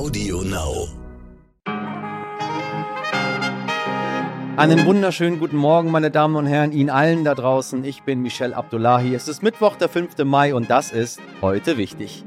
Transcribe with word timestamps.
Audio 0.00 0.40
Now. 0.40 0.88
Einen 4.56 4.86
wunderschönen 4.86 5.38
guten 5.38 5.58
Morgen, 5.58 5.90
meine 5.90 6.10
Damen 6.10 6.36
und 6.36 6.46
Herren, 6.46 6.72
Ihnen 6.72 6.88
allen 6.88 7.22
da 7.22 7.34
draußen. 7.34 7.84
Ich 7.84 8.02
bin 8.04 8.22
Michel 8.22 8.54
Abdullahi. 8.54 9.14
Es 9.14 9.28
ist 9.28 9.42
Mittwoch, 9.42 9.76
der 9.76 9.90
5. 9.90 10.16
Mai 10.24 10.54
und 10.54 10.70
das 10.70 10.90
ist 10.90 11.20
heute 11.42 11.76
wichtig. 11.76 12.24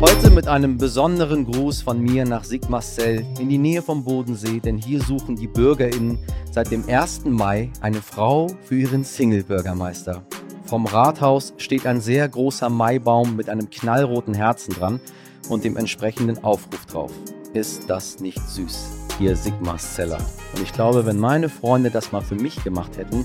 Heute 0.00 0.30
mit 0.30 0.46
einem 0.46 0.78
besonderen 0.78 1.44
Gruß 1.44 1.82
von 1.82 2.00
mir 2.00 2.24
nach 2.24 2.44
Sigmarsell 2.44 3.26
in 3.40 3.48
die 3.48 3.58
Nähe 3.58 3.82
vom 3.82 4.04
Bodensee, 4.04 4.60
denn 4.60 4.78
hier 4.78 5.00
suchen 5.02 5.34
die 5.34 5.48
BürgerInnen 5.48 6.20
seit 6.52 6.70
dem 6.70 6.88
1. 6.88 7.24
Mai 7.24 7.72
eine 7.80 8.00
Frau 8.00 8.46
für 8.62 8.76
ihren 8.76 9.02
Single-Bürgermeister. 9.02 10.22
Vom 10.68 10.84
Rathaus 10.84 11.54
steht 11.56 11.86
ein 11.86 12.02
sehr 12.02 12.28
großer 12.28 12.68
Maibaum 12.68 13.36
mit 13.36 13.48
einem 13.48 13.70
knallroten 13.70 14.34
Herzen 14.34 14.74
dran 14.74 15.00
und 15.48 15.64
dem 15.64 15.78
entsprechenden 15.78 16.44
Aufruf 16.44 16.84
drauf. 16.84 17.10
Ist 17.54 17.88
das 17.88 18.20
nicht 18.20 18.46
süß? 18.46 18.90
Hier 19.18 19.34
Sigmarseller. 19.34 20.18
Und 20.54 20.62
ich 20.62 20.74
glaube, 20.74 21.06
wenn 21.06 21.18
meine 21.18 21.48
Freunde 21.48 21.90
das 21.90 22.12
mal 22.12 22.20
für 22.20 22.34
mich 22.34 22.62
gemacht 22.64 22.98
hätten, 22.98 23.24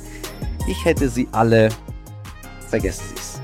ich 0.70 0.86
hätte 0.86 1.10
sie 1.10 1.28
alle, 1.34 1.68
vergessen 2.70 3.04
sie 3.10 3.16
es. 3.16 3.42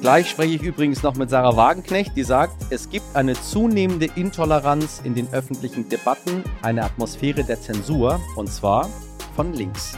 Gleich 0.00 0.28
spreche 0.28 0.56
ich 0.56 0.62
übrigens 0.62 1.04
noch 1.04 1.14
mit 1.14 1.30
Sarah 1.30 1.56
Wagenknecht, 1.56 2.16
die 2.16 2.24
sagt, 2.24 2.56
es 2.70 2.90
gibt 2.90 3.14
eine 3.14 3.34
zunehmende 3.34 4.06
Intoleranz 4.16 5.00
in 5.04 5.14
den 5.14 5.32
öffentlichen 5.32 5.88
Debatten, 5.88 6.42
eine 6.62 6.82
Atmosphäre 6.82 7.44
der 7.44 7.60
Zensur, 7.60 8.18
und 8.34 8.52
zwar 8.52 8.90
von 9.36 9.52
links. 9.52 9.96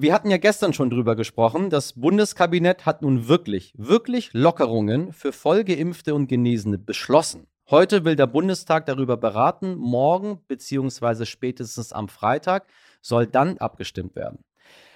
Wir 0.00 0.14
hatten 0.14 0.30
ja 0.30 0.36
gestern 0.36 0.72
schon 0.72 0.90
drüber 0.90 1.16
gesprochen. 1.16 1.70
Das 1.70 1.94
Bundeskabinett 1.94 2.86
hat 2.86 3.02
nun 3.02 3.26
wirklich, 3.26 3.72
wirklich 3.76 4.30
Lockerungen 4.32 5.12
für 5.12 5.32
vollgeimpfte 5.32 6.14
und 6.14 6.28
Genesene 6.28 6.78
beschlossen. 6.78 7.48
Heute 7.68 8.04
will 8.04 8.14
der 8.14 8.28
Bundestag 8.28 8.86
darüber 8.86 9.16
beraten. 9.16 9.74
Morgen 9.74 10.38
bzw. 10.46 11.24
spätestens 11.24 11.92
am 11.92 12.06
Freitag 12.06 12.68
soll 13.02 13.26
dann 13.26 13.58
abgestimmt 13.58 14.14
werden. 14.14 14.44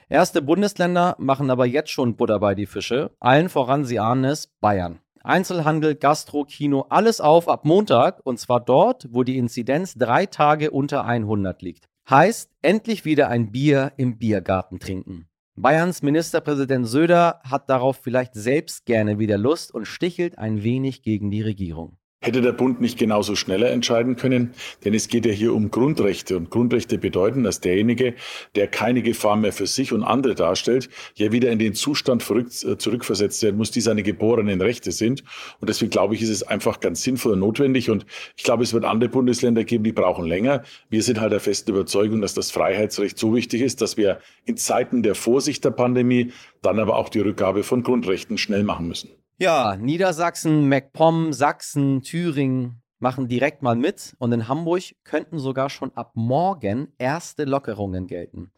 Erste 0.08 0.40
Bundesländer 0.40 1.16
machen 1.18 1.50
aber 1.50 1.66
jetzt 1.66 1.90
schon 1.90 2.14
Butter 2.14 2.38
bei 2.38 2.54
die 2.54 2.66
Fische. 2.66 3.10
Allen 3.18 3.48
voran, 3.48 3.84
Sie 3.84 3.98
ahnen 3.98 4.22
es, 4.22 4.52
Bayern. 4.60 5.00
Einzelhandel, 5.24 5.96
Gastro, 5.96 6.44
Kino, 6.44 6.86
alles 6.90 7.20
auf 7.20 7.48
ab 7.48 7.64
Montag 7.64 8.20
und 8.22 8.38
zwar 8.38 8.60
dort, 8.60 9.08
wo 9.10 9.24
die 9.24 9.36
Inzidenz 9.36 9.94
drei 9.94 10.26
Tage 10.26 10.70
unter 10.70 11.04
100 11.04 11.60
liegt. 11.60 11.88
Heißt, 12.08 12.50
endlich 12.62 13.04
wieder 13.04 13.28
ein 13.28 13.52
Bier 13.52 13.92
im 13.96 14.18
Biergarten 14.18 14.80
trinken. 14.80 15.28
Bayerns 15.54 16.02
Ministerpräsident 16.02 16.88
Söder 16.88 17.40
hat 17.44 17.68
darauf 17.70 17.98
vielleicht 18.02 18.34
selbst 18.34 18.86
gerne 18.86 19.18
wieder 19.18 19.38
Lust 19.38 19.72
und 19.72 19.86
stichelt 19.86 20.38
ein 20.38 20.62
wenig 20.62 21.02
gegen 21.02 21.30
die 21.30 21.42
Regierung. 21.42 21.98
Hätte 22.24 22.40
der 22.40 22.52
Bund 22.52 22.80
nicht 22.80 23.00
genauso 23.00 23.34
schneller 23.34 23.72
entscheiden 23.72 24.14
können? 24.14 24.54
Denn 24.84 24.94
es 24.94 25.08
geht 25.08 25.26
ja 25.26 25.32
hier 25.32 25.52
um 25.52 25.72
Grundrechte. 25.72 26.36
Und 26.36 26.50
Grundrechte 26.50 26.96
bedeuten, 26.96 27.42
dass 27.42 27.60
derjenige, 27.60 28.14
der 28.54 28.68
keine 28.68 29.02
Gefahr 29.02 29.34
mehr 29.34 29.52
für 29.52 29.66
sich 29.66 29.92
und 29.92 30.04
andere 30.04 30.36
darstellt, 30.36 30.88
ja 31.16 31.32
wieder 31.32 31.50
in 31.50 31.58
den 31.58 31.74
Zustand 31.74 32.22
äh, 32.30 32.78
zurückversetzt 32.78 33.42
werden 33.42 33.56
muss, 33.56 33.72
die 33.72 33.80
seine 33.80 34.04
geborenen 34.04 34.60
Rechte 34.60 34.92
sind. 34.92 35.24
Und 35.60 35.68
deswegen 35.68 35.90
glaube 35.90 36.14
ich, 36.14 36.22
ist 36.22 36.28
es 36.28 36.44
einfach 36.44 36.78
ganz 36.78 37.02
sinnvoll 37.02 37.32
und 37.32 37.40
notwendig. 37.40 37.90
Und 37.90 38.06
ich 38.36 38.44
glaube, 38.44 38.62
es 38.62 38.72
wird 38.72 38.84
andere 38.84 39.10
Bundesländer 39.10 39.64
geben, 39.64 39.82
die 39.82 39.92
brauchen 39.92 40.24
länger. 40.24 40.62
Wir 40.90 41.02
sind 41.02 41.20
halt 41.20 41.32
der 41.32 41.40
festen 41.40 41.72
Überzeugung, 41.72 42.20
dass 42.20 42.34
das 42.34 42.52
Freiheitsrecht 42.52 43.18
so 43.18 43.34
wichtig 43.34 43.62
ist, 43.62 43.82
dass 43.82 43.96
wir 43.96 44.20
in 44.44 44.56
Zeiten 44.56 45.02
der 45.02 45.16
Vorsicht 45.16 45.64
der 45.64 45.72
Pandemie 45.72 46.30
dann 46.62 46.78
aber 46.78 46.96
auch 46.96 47.08
die 47.08 47.18
Rückgabe 47.18 47.64
von 47.64 47.82
Grundrechten 47.82 48.38
schnell 48.38 48.62
machen 48.62 48.86
müssen. 48.86 49.10
Ja, 49.42 49.74
Niedersachsen, 49.74 50.68
MacPom, 50.68 51.32
Sachsen, 51.32 52.02
Thüringen 52.02 52.80
machen 53.00 53.26
direkt 53.26 53.60
mal 53.60 53.74
mit 53.74 54.14
und 54.20 54.30
in 54.30 54.46
Hamburg 54.46 54.94
könnten 55.02 55.40
sogar 55.40 55.68
schon 55.68 55.90
ab 55.96 56.12
morgen 56.14 56.92
erste 56.96 57.42
Lockerungen 57.42 58.06
gelten. 58.06 58.52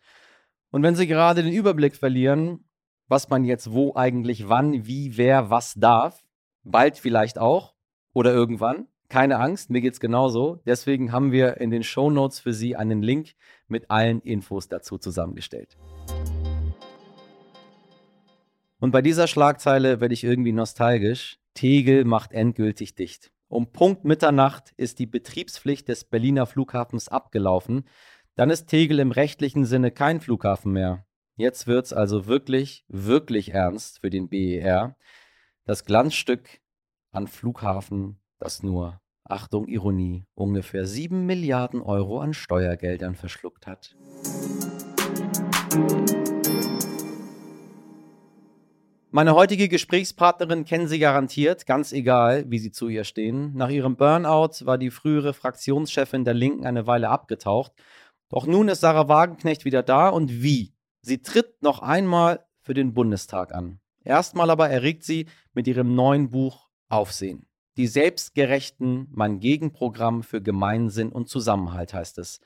Und 0.70 0.82
wenn 0.82 0.94
Sie 0.94 1.06
gerade 1.06 1.42
den 1.42 1.54
Überblick 1.54 1.96
verlieren, 1.96 2.68
was 3.08 3.30
man 3.30 3.46
jetzt 3.46 3.72
wo 3.72 3.94
eigentlich 3.94 4.50
wann, 4.50 4.86
wie, 4.86 5.16
wer, 5.16 5.48
was 5.48 5.72
darf, 5.72 6.22
bald 6.64 6.98
vielleicht 6.98 7.38
auch 7.38 7.74
oder 8.12 8.34
irgendwann, 8.34 8.86
keine 9.08 9.38
Angst, 9.38 9.70
mir 9.70 9.80
geht's 9.80 10.00
genauso. 10.00 10.60
Deswegen 10.66 11.12
haben 11.12 11.32
wir 11.32 11.62
in 11.62 11.70
den 11.70 11.82
Show 11.82 12.10
Notes 12.10 12.40
für 12.40 12.52
Sie 12.52 12.76
einen 12.76 13.00
Link 13.00 13.36
mit 13.68 13.90
allen 13.90 14.20
Infos 14.20 14.68
dazu 14.68 14.98
zusammengestellt. 14.98 15.78
Und 18.84 18.90
bei 18.90 19.00
dieser 19.00 19.28
Schlagzeile 19.28 20.02
werde 20.02 20.12
ich 20.12 20.24
irgendwie 20.24 20.52
nostalgisch. 20.52 21.38
Tegel 21.54 22.04
macht 22.04 22.32
endgültig 22.32 22.94
dicht. 22.94 23.32
Um 23.48 23.72
Punkt 23.72 24.04
Mitternacht 24.04 24.74
ist 24.76 24.98
die 24.98 25.06
Betriebspflicht 25.06 25.88
des 25.88 26.04
Berliner 26.04 26.44
Flughafens 26.44 27.08
abgelaufen. 27.08 27.88
Dann 28.34 28.50
ist 28.50 28.66
Tegel 28.66 28.98
im 28.98 29.10
rechtlichen 29.10 29.64
Sinne 29.64 29.90
kein 29.90 30.20
Flughafen 30.20 30.70
mehr. 30.70 31.06
Jetzt 31.36 31.66
wird's 31.66 31.94
also 31.94 32.26
wirklich, 32.26 32.84
wirklich 32.88 33.54
ernst 33.54 34.00
für 34.00 34.10
den 34.10 34.28
BER. 34.28 34.98
Das 35.64 35.86
Glanzstück 35.86 36.60
an 37.10 37.26
Flughafen, 37.26 38.20
das 38.38 38.62
nur, 38.62 39.00
Achtung, 39.24 39.66
Ironie, 39.66 40.26
ungefähr 40.34 40.86
7 40.86 41.24
Milliarden 41.24 41.80
Euro 41.80 42.20
an 42.20 42.34
Steuergeldern 42.34 43.14
verschluckt 43.14 43.66
hat. 43.66 43.96
Meine 49.16 49.36
heutige 49.36 49.68
Gesprächspartnerin 49.68 50.64
kennen 50.64 50.88
Sie 50.88 50.98
garantiert, 50.98 51.66
ganz 51.66 51.92
egal, 51.92 52.46
wie 52.48 52.58
Sie 52.58 52.72
zu 52.72 52.88
ihr 52.88 53.04
stehen. 53.04 53.54
Nach 53.54 53.68
ihrem 53.68 53.94
Burnout 53.94 54.66
war 54.66 54.76
die 54.76 54.90
frühere 54.90 55.34
Fraktionschefin 55.34 56.24
der 56.24 56.34
Linken 56.34 56.66
eine 56.66 56.88
Weile 56.88 57.10
abgetaucht. 57.10 57.70
Doch 58.28 58.44
nun 58.44 58.66
ist 58.66 58.80
Sarah 58.80 59.06
Wagenknecht 59.06 59.64
wieder 59.64 59.84
da 59.84 60.08
und 60.08 60.42
wie? 60.42 60.74
Sie 61.00 61.22
tritt 61.22 61.62
noch 61.62 61.78
einmal 61.78 62.44
für 62.60 62.74
den 62.74 62.92
Bundestag 62.92 63.54
an. 63.54 63.78
Erstmal 64.02 64.50
aber 64.50 64.68
erregt 64.68 65.04
sie 65.04 65.26
mit 65.52 65.68
ihrem 65.68 65.94
neuen 65.94 66.30
Buch 66.30 66.66
Aufsehen. 66.88 67.46
Die 67.76 67.86
selbstgerechten 67.86 69.06
Mein 69.12 69.38
Gegenprogramm 69.38 70.24
für 70.24 70.42
Gemeinsinn 70.42 71.10
und 71.10 71.28
Zusammenhalt 71.28 71.94
heißt 71.94 72.18
es. 72.18 72.40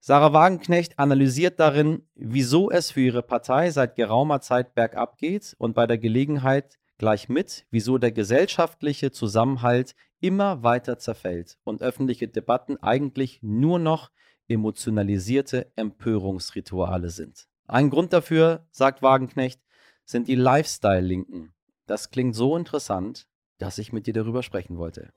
Sarah 0.00 0.32
Wagenknecht 0.32 0.98
analysiert 0.98 1.58
darin, 1.58 2.08
wieso 2.14 2.70
es 2.70 2.92
für 2.92 3.00
ihre 3.00 3.22
Partei 3.22 3.70
seit 3.70 3.96
geraumer 3.96 4.40
Zeit 4.40 4.74
bergab 4.74 5.18
geht 5.18 5.54
und 5.58 5.74
bei 5.74 5.86
der 5.86 5.98
Gelegenheit 5.98 6.78
gleich 6.98 7.28
mit, 7.28 7.66
wieso 7.70 7.98
der 7.98 8.12
gesellschaftliche 8.12 9.10
Zusammenhalt 9.10 9.94
immer 10.20 10.62
weiter 10.62 10.98
zerfällt 10.98 11.58
und 11.64 11.82
öffentliche 11.82 12.28
Debatten 12.28 12.76
eigentlich 12.78 13.40
nur 13.42 13.78
noch 13.78 14.10
emotionalisierte 14.48 15.70
Empörungsrituale 15.76 17.10
sind. 17.10 17.48
Ein 17.66 17.90
Grund 17.90 18.12
dafür, 18.12 18.66
sagt 18.70 19.02
Wagenknecht, 19.02 19.60
sind 20.04 20.26
die 20.26 20.36
Lifestyle-Linken. 20.36 21.52
Das 21.86 22.10
klingt 22.10 22.34
so 22.34 22.56
interessant, 22.56 23.26
dass 23.58 23.78
ich 23.78 23.92
mit 23.92 24.06
dir 24.06 24.14
darüber 24.14 24.42
sprechen 24.42 24.78
wollte. 24.78 25.12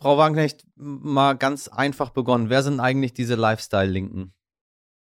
Frau 0.00 0.16
Wagenknecht, 0.16 0.64
mal 0.76 1.34
ganz 1.34 1.68
einfach 1.68 2.10
begonnen. 2.10 2.48
Wer 2.48 2.62
sind 2.62 2.80
eigentlich 2.80 3.12
diese 3.12 3.34
Lifestyle-Linken? 3.34 4.32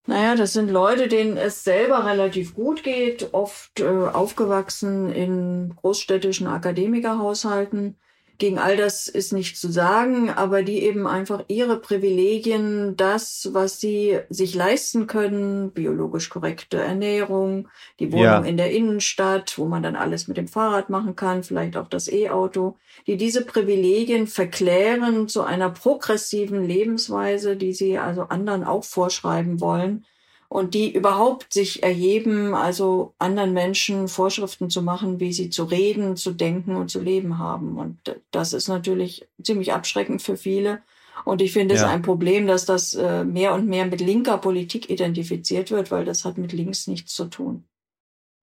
Naja, 0.07 0.35
das 0.35 0.53
sind 0.53 0.69
Leute, 0.69 1.07
denen 1.07 1.35
es 1.37 1.63
selber 1.63 2.05
relativ 2.05 2.53
gut 2.53 2.83
geht, 2.83 3.33
oft 3.33 3.79
äh, 3.79 3.85
aufgewachsen 3.85 5.11
in 5.11 5.75
großstädtischen 5.75 6.45
Akademikerhaushalten, 6.45 7.97
gegen 8.37 8.59
all 8.59 8.75
das 8.75 9.07
ist 9.07 9.31
nicht 9.31 9.57
zu 9.57 9.71
sagen, 9.71 10.29
aber 10.29 10.63
die 10.63 10.83
eben 10.83 11.07
einfach 11.07 11.43
ihre 11.47 11.79
Privilegien, 11.79 12.97
das, 12.97 13.49
was 13.53 13.79
sie 13.79 14.19
sich 14.29 14.55
leisten 14.55 15.07
können, 15.07 15.71
biologisch 15.71 16.29
korrekte 16.29 16.77
Ernährung, 16.77 17.69
die 17.99 18.11
Wohnung 18.11 18.23
ja. 18.23 18.39
in 18.39 18.57
der 18.57 18.71
Innenstadt, 18.71 19.57
wo 19.57 19.65
man 19.65 19.83
dann 19.83 19.95
alles 19.95 20.27
mit 20.27 20.37
dem 20.37 20.47
Fahrrad 20.47 20.89
machen 20.89 21.15
kann, 21.15 21.43
vielleicht 21.43 21.77
auch 21.77 21.87
das 21.87 22.11
E-Auto, 22.11 22.77
die 23.07 23.17
diese 23.17 23.45
Privilegien 23.45 24.27
verklären 24.27 25.27
zu 25.27 25.43
einer 25.43 25.69
progressiven 25.69 26.65
Lebensweise, 26.65 27.55
die 27.55 27.73
sie 27.73 27.97
also 27.97 28.23
anderen 28.23 28.63
auch 28.63 28.83
vorschreiben 28.83 29.61
wollen 29.61 30.05
und 30.49 30.73
die 30.73 30.93
überhaupt 30.93 31.51
sich 31.51 31.83
erheben, 31.83 32.53
also 32.53 33.13
anderen 33.19 33.53
Menschen 33.53 34.07
Vorschriften 34.07 34.69
zu 34.69 34.81
machen, 34.81 35.19
wie 35.19 35.33
sie 35.33 35.49
zu 35.49 35.63
reden, 35.63 36.15
zu 36.15 36.31
denken 36.31 36.75
und 36.75 36.89
zu 36.89 37.01
leben 37.01 37.39
haben. 37.39 37.77
Und 37.77 37.97
das 38.31 38.53
ist 38.53 38.67
natürlich 38.67 39.27
ziemlich 39.41 39.73
abschreckend 39.73 40.21
für 40.21 40.37
viele. 40.37 40.81
Und 41.23 41.41
ich 41.41 41.53
finde 41.53 41.75
ja. 41.75 41.81
es 41.81 41.87
ein 41.87 42.01
Problem, 42.01 42.45
dass 42.45 42.65
das 42.65 42.93
äh, 42.93 43.23
mehr 43.23 43.53
und 43.53 43.67
mehr 43.67 43.85
mit 43.85 44.01
linker 44.01 44.37
Politik 44.37 44.89
identifiziert 44.89 45.71
wird, 45.71 45.89
weil 45.91 46.05
das 46.05 46.25
hat 46.25 46.37
mit 46.37 46.53
links 46.53 46.87
nichts 46.87 47.15
zu 47.15 47.25
tun. 47.25 47.63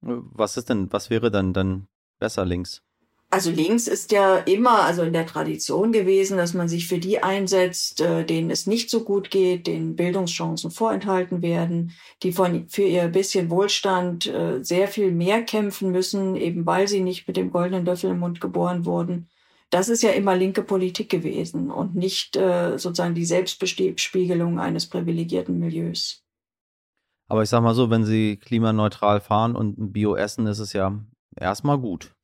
Was 0.00 0.56
ist 0.56 0.69
denn, 0.69 0.93
was 0.93 1.10
wäre 1.10 1.31
dann 1.31 1.52
dann 1.52 1.87
besser 2.19 2.44
links? 2.44 2.82
Also 3.32 3.50
links 3.50 3.87
ist 3.87 4.12
ja 4.12 4.37
immer, 4.37 4.82
also 4.82 5.00
in 5.00 5.14
der 5.14 5.25
Tradition 5.25 5.90
gewesen, 5.90 6.37
dass 6.37 6.52
man 6.52 6.69
sich 6.69 6.87
für 6.87 6.99
die 6.99 7.23
einsetzt, 7.23 8.02
äh, 8.02 8.26
denen 8.26 8.50
es 8.50 8.67
nicht 8.67 8.90
so 8.90 9.05
gut 9.05 9.31
geht, 9.31 9.67
denen 9.67 9.96
Bildungschancen 9.96 10.70
vorenthalten 10.70 11.40
werden, 11.40 11.93
die 12.23 12.32
von, 12.32 12.69
für 12.69 12.82
ihr 12.82 13.08
bisschen 13.08 13.49
Wohlstand 13.49 14.26
äh, 14.26 14.62
sehr 14.62 14.87
viel 14.87 15.12
mehr 15.12 15.43
kämpfen 15.44 15.93
müssen, 15.93 16.37
eben 16.37 16.67
weil 16.67 16.88
sie 16.88 17.00
nicht 17.00 17.26
mit 17.26 17.38
dem 17.38 17.50
goldenen 17.50 17.87
Löffel 17.87 18.11
im 18.11 18.19
Mund 18.19 18.43
geboren 18.43 18.84
wurden. 18.84 19.31
Das 19.70 19.88
ist 19.88 20.02
ja 20.02 20.11
immer 20.11 20.37
linke 20.37 20.62
Politik 20.62 21.08
gewesen 21.08 21.70
und 21.70 21.94
nicht 21.94 22.37
äh, 22.37 22.76
sozusagen 22.76 23.14
die 23.14 23.25
Selbstbespiegelung 23.25 24.61
eines 24.61 24.87
privilegierten 24.90 25.58
Milieus. 25.58 26.23
Aber 27.28 27.43
ich 27.43 27.49
sag 27.49 27.62
mal 27.62 27.75
so, 27.75 27.88
wenn 27.88 28.05
Sie 28.05 28.37
klimaneutral 28.37 29.23
fahren 29.23 29.56
und 29.56 29.94
Bio 29.94 30.17
essen, 30.17 30.46
ist 30.46 30.58
es 30.58 30.75
ja 30.75 31.02
erstmal 31.35 31.78
gut 31.78 32.14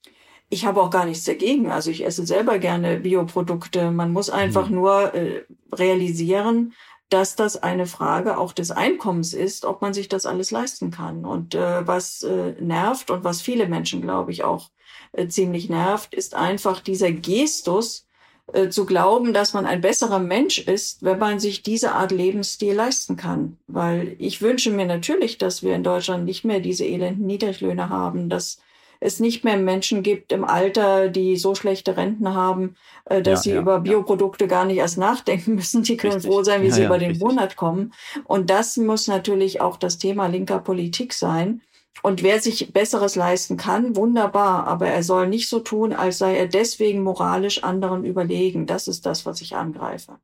ich 0.51 0.65
habe 0.65 0.81
auch 0.83 0.91
gar 0.91 1.05
nichts 1.05 1.25
dagegen. 1.25 1.71
Also 1.71 1.91
ich 1.91 2.05
esse 2.05 2.27
selber 2.27 2.59
gerne 2.59 3.01
Bioprodukte. 3.01 3.91
Man 3.91 4.13
muss 4.13 4.31
einfach 4.31 4.69
mhm. 4.69 4.75
nur 4.77 5.15
äh, 5.15 5.45
realisieren, 5.73 6.73
dass 7.11 7.37
das 7.37 7.63
eine 7.63 7.87
Frage 7.87 8.39
auch 8.39 8.53
des 8.53 8.71
Einkommens 8.71 9.33
ist, 9.33 9.65
ob 9.65 9.81
man 9.83 9.95
sich 9.95 10.09
das 10.09 10.27
alles 10.27 10.51
leisten 10.51 10.91
kann. 10.91 11.25
Und 11.25 11.55
äh, 11.55 11.87
was 11.87 12.23
äh, 12.23 12.55
nervt 12.61 13.11
und 13.11 13.25
was 13.25 13.41
viele 13.41 13.69
Menschen, 13.69 14.03
glaube 14.03 14.33
ich, 14.33 14.45
auch 14.45 14.71
äh, 15.13 15.29
ziemlich 15.29 15.69
nervt, 15.69 16.15
ist 16.15 16.35
einfach 16.35 16.81
dieser 16.81 17.13
Gestus, 17.13 18.09
äh, 18.53 18.71
zu 18.71 18.87
glauben, 18.87 19.35
dass 19.35 19.53
man 19.53 19.67
ein 19.67 19.83
besserer 19.83 20.19
Mensch 20.19 20.59
ist, 20.59 21.03
wenn 21.03 21.19
man 21.19 21.39
sich 21.39 21.63
diese 21.63 21.93
Art 21.93 22.13
Lebensstil 22.13 22.73
leisten 22.73 23.17
kann. 23.17 23.59
Weil 23.67 24.17
ich 24.19 24.41
wünsche 24.41 24.71
mir 24.71 24.87
natürlich, 24.87 25.37
dass 25.37 25.63
wir 25.63 25.75
in 25.75 25.83
Deutschland 25.83 26.25
nicht 26.25 26.45
mehr 26.45 26.61
diese 26.61 26.87
elenden 26.87 27.27
Niedriglöhne 27.27 27.91
haben, 27.91 28.31
dass 28.31 28.59
es 29.01 29.21
nicht 29.21 29.45
mehr 29.45 29.57
Menschen 29.57 30.03
gibt 30.03 30.33
im 30.33 30.45
Alter, 30.45 31.09
die 31.09 31.37
so 31.37 31.55
schlechte 31.55 31.97
Renten 31.97 32.35
haben, 32.35 32.75
äh, 33.05 33.23
dass 33.23 33.41
ja, 33.41 33.43
sie 33.43 33.51
ja, 33.57 33.61
über 33.61 33.81
Bioprodukte 33.81 34.45
ja. 34.45 34.49
gar 34.49 34.65
nicht 34.65 34.79
erst 34.79 34.99
nachdenken 34.99 35.55
müssen. 35.55 35.83
Die 35.83 35.97
können 35.97 36.15
richtig. 36.15 36.31
froh 36.31 36.43
sein, 36.43 36.63
wie 36.63 36.71
sie 36.71 36.85
über 36.85 36.99
den 36.99 37.11
richtig. 37.11 37.27
Monat 37.27 37.57
kommen. 37.57 37.93
Und 38.25 38.51
das 38.51 38.77
muss 38.77 39.07
natürlich 39.07 39.61
auch 39.61 39.77
das 39.77 39.99
Thema 39.99 40.27
linker 40.27 40.59
Politik 40.59 41.13
sein. 41.13 41.63
Und 42.03 42.23
wer 42.23 42.41
sich 42.41 42.73
Besseres 42.73 43.17
leisten 43.17 43.57
kann, 43.57 43.97
wunderbar, 43.97 44.67
aber 44.67 44.89
er 44.89 45.03
soll 45.03 45.29
nicht 45.29 45.49
so 45.49 45.59
tun, 45.59 45.93
als 45.93 46.19
sei 46.19 46.37
er 46.37 46.47
deswegen 46.47 47.03
moralisch 47.03 47.65
anderen 47.65 48.05
überlegen. 48.05 48.67
Das 48.67 48.87
ist 48.87 49.05
das, 49.05 49.27
was 49.27 49.41
ich 49.41 49.57
angreife. 49.57 50.19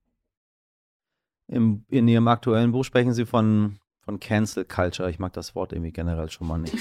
Im, 1.48 1.84
in 1.90 2.08
Ihrem 2.08 2.28
aktuellen 2.28 2.72
Buch 2.72 2.84
sprechen 2.84 3.12
Sie 3.12 3.26
von 3.26 3.78
von 4.04 4.20
Cancel 4.20 4.64
Culture. 4.64 5.08
Ich 5.08 5.18
mag 5.18 5.32
das 5.32 5.54
Wort 5.54 5.72
irgendwie 5.72 5.92
generell 5.92 6.30
schon 6.30 6.46
mal 6.46 6.58
nicht. 6.58 6.76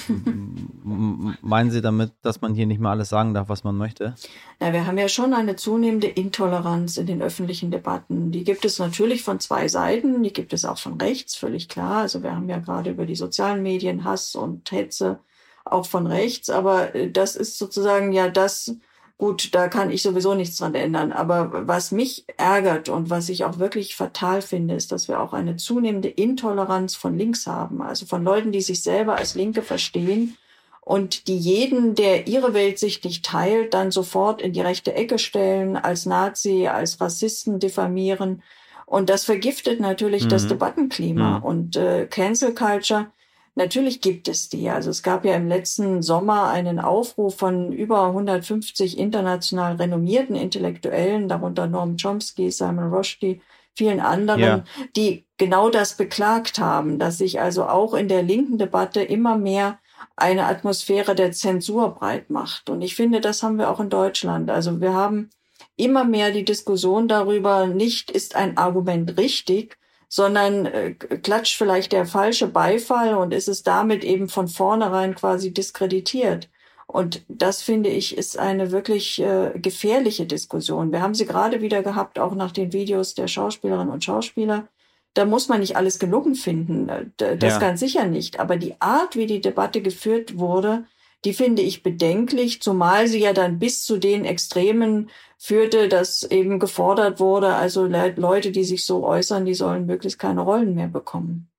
Meinen 1.42 1.72
Sie 1.72 1.82
damit, 1.82 2.12
dass 2.22 2.42
man 2.42 2.54
hier 2.54 2.66
nicht 2.66 2.80
mehr 2.80 2.92
alles 2.92 3.10
sagen 3.10 3.34
darf, 3.34 3.50
was 3.50 3.64
man 3.64 3.78
möchte? 3.78 4.16
Ja, 4.60 4.74
wir 4.74 4.86
haben 4.86 4.98
ja 4.98 5.08
schon 5.08 5.34
eine 5.34 5.56
zunehmende 5.56 6.08
Intoleranz 6.08 6.98
in 6.98 7.08
den 7.08 7.22
öffentlichen 7.22 7.72
Debatten. 7.72 8.32
Die 8.32 8.44
gibt 8.44 8.66
es 8.66 8.80
natürlich 8.80 9.24
von 9.24 9.40
zwei 9.40 9.68
Seiten. 9.68 10.22
Die 10.24 10.34
gibt 10.34 10.54
es 10.54 10.66
auch 10.66 10.78
von 10.78 11.00
rechts, 11.00 11.36
völlig 11.36 11.70
klar. 11.70 12.02
Also 12.02 12.24
wir 12.24 12.36
haben 12.36 12.50
ja 12.50 12.60
gerade 12.60 12.92
über 12.92 13.06
die 13.06 13.16
sozialen 13.16 13.64
Medien 13.64 14.04
Hass 14.04 14.36
und 14.36 14.72
Hetze 14.72 15.20
auch 15.66 15.86
von 15.86 16.08
rechts. 16.08 16.50
Aber 16.50 16.94
äh, 16.94 17.10
das 17.10 17.36
ist 17.36 17.58
sozusagen 17.58 18.12
ja 18.12 18.30
das, 18.30 18.76
Gut, 19.18 19.54
da 19.54 19.68
kann 19.68 19.92
ich 19.92 20.02
sowieso 20.02 20.34
nichts 20.34 20.58
dran 20.58 20.76
ändern. 20.76 21.12
Aber 21.12 21.68
was 21.68 21.92
mich 21.92 22.26
ärgert 22.38 22.90
und 22.90 23.10
was 23.10 23.30
ich 23.30 23.46
auch 23.46 23.60
wirklich 23.60 23.96
fatal 23.96 24.42
finde, 24.42 24.76
ist, 24.76 24.92
dass 24.92 25.08
wir 25.08 25.20
auch 25.20 25.34
eine 25.34 25.56
zunehmende 25.56 26.10
Intoleranz 26.10 26.96
von 26.96 27.18
links 27.18 27.48
haben. 27.48 27.82
Also 27.82 28.06
von 28.06 28.24
Leuten, 28.24 28.52
die 28.52 28.62
sich 28.62 28.82
selber 28.84 29.16
als 29.16 29.36
Linke 29.36 29.62
verstehen 29.62 30.36
und 30.82 31.28
die 31.28 31.38
jeden, 31.38 31.96
der 31.96 32.28
ihre 32.28 32.54
Weltsicht 32.54 33.06
nicht 33.06 33.24
teilt, 33.24 33.74
dann 33.74 33.92
sofort 33.92 34.42
in 34.42 34.52
die 34.52 34.62
rechte 34.62 34.94
Ecke 34.94 35.18
stellen, 35.18 35.78
als 35.78 36.06
Nazi, 36.06 36.68
als 36.68 37.00
Rassisten 37.00 37.60
diffamieren. 37.60 38.42
Und 38.86 39.10
das 39.10 39.24
vergiftet 39.24 39.80
natürlich 39.80 40.26
mhm. 40.26 40.30
das 40.30 40.48
Debattenklima. 40.48 41.40
Mhm. 41.40 41.44
Und 41.46 41.76
äh, 41.78 42.08
Cancel 42.08 42.54
Culture 42.54 43.08
Natürlich 43.56 44.02
gibt 44.02 44.28
es 44.28 44.50
die. 44.50 44.70
Also 44.70 44.90
es 44.90 45.04
gab 45.04 45.26
ja 45.26 45.36
im 45.36 45.48
letzten 45.48 46.02
Sommer 46.02 46.50
einen 46.50 46.80
Aufruf 46.80 47.38
von 47.38 47.72
über 47.72 48.08
150 48.08 48.98
international 48.98 49.76
renommierten 49.76 50.36
Intellektuellen, 50.36 51.30
darunter 51.30 51.68
Norm 51.68 51.98
Chomsky, 51.98 52.50
Simon 52.50 52.92
Rushdie, 52.92 53.42
vielen 53.76 54.00
anderen, 54.00 54.40
ja. 54.40 54.64
die 54.96 55.26
genau 55.38 55.70
das 55.70 55.98
beklagt 55.98 56.58
haben, 56.60 56.98
dass 56.98 57.20
sich 57.20 57.40
also 57.40 57.66
auch 57.66 57.94
in 57.94 58.08
der 58.08 58.24
linken 58.24 58.58
Debatte 58.58 59.04
immer 59.04 59.38
mehr 59.38 59.80
eine 60.16 60.46
Atmosphäre 60.46 61.16
der 61.16 61.32
Zensur 61.32 61.96
breit 61.96 62.30
macht. 62.30 62.70
Und 62.70 62.82
ich 62.82 62.96
finde, 62.96 63.22
das 63.22 63.44
haben 63.44 63.58
wir 63.58 63.70
auch 63.70 63.80
in 63.80 63.90
Deutschland. 63.90 64.50
Also 64.50 64.82
wir 64.82 64.94
haben 64.94 65.30
immer 65.76 66.04
mehr 66.04 66.32
die 66.32 66.46
Diskussion 66.46 67.08
darüber, 67.08 67.68
nicht 67.68 68.12
ist 68.12 68.36
ein 68.36 68.58
Argument 68.58 69.18
richtig, 69.18 69.78
sondern 70.14 70.68
äh, 70.68 70.92
klatscht 70.94 71.58
vielleicht 71.58 71.92
der 71.92 72.06
falsche 72.06 72.46
Beifall 72.46 73.16
und 73.16 73.34
ist 73.34 73.48
es 73.48 73.64
damit 73.64 74.04
eben 74.04 74.30
von 74.30 74.48
vornherein 74.48 75.16
quasi 75.16 75.52
diskreditiert. 75.52 76.50
Und 76.86 77.24
das 77.28 77.64
finde 77.64 77.90
ich 77.90 78.16
ist 78.16 78.38
eine 78.38 78.72
wirklich 78.72 79.20
äh, 79.20 79.54
gefährliche 79.56 80.28
Diskussion. 80.28 80.92
Wir 80.92 81.02
haben 81.02 81.16
sie 81.16 81.26
gerade 81.26 81.62
wieder 81.62 81.82
gehabt, 81.82 82.20
auch 82.20 82.36
nach 82.36 82.52
den 82.52 82.74
Videos 82.74 83.16
der 83.16 83.28
Schauspielerinnen 83.28 83.92
und 83.92 84.04
Schauspieler. 84.04 84.68
Da 85.16 85.26
muss 85.26 85.48
man 85.48 85.62
nicht 85.62 85.78
alles 85.78 85.98
gelungen 85.98 86.36
finden, 86.36 86.90
äh, 86.90 87.36
das 87.36 87.54
ja. 87.54 87.60
ganz 87.60 87.80
sicher 87.80 88.06
nicht. 88.06 88.40
Aber 88.40 88.58
die 88.58 88.80
Art, 88.80 89.16
wie 89.16 89.26
die 89.26 89.42
Debatte 89.42 89.82
geführt 89.82 90.38
wurde, 90.38 90.86
die 91.26 91.34
finde 91.34 91.64
ich 91.64 91.82
bedenklich, 91.82 92.62
zumal 92.62 93.08
sie 93.08 93.22
ja 93.22 93.34
dann 93.34 93.58
bis 93.58 93.84
zu 93.84 93.98
den 93.98 94.26
Extremen 94.26 95.10
führte, 95.44 95.90
dass 95.90 96.24
eben 96.24 96.58
gefordert 96.58 97.20
wurde, 97.20 97.54
also 97.54 97.86
Leute, 97.86 98.52
die 98.52 98.64
sich 98.64 98.86
so 98.86 99.06
äußern, 99.06 99.44
die 99.44 99.54
sollen 99.54 99.86
möglichst 99.86 100.18
keine 100.18 100.40
Rollen 100.40 100.74
mehr 100.74 100.88
bekommen. 100.88 101.50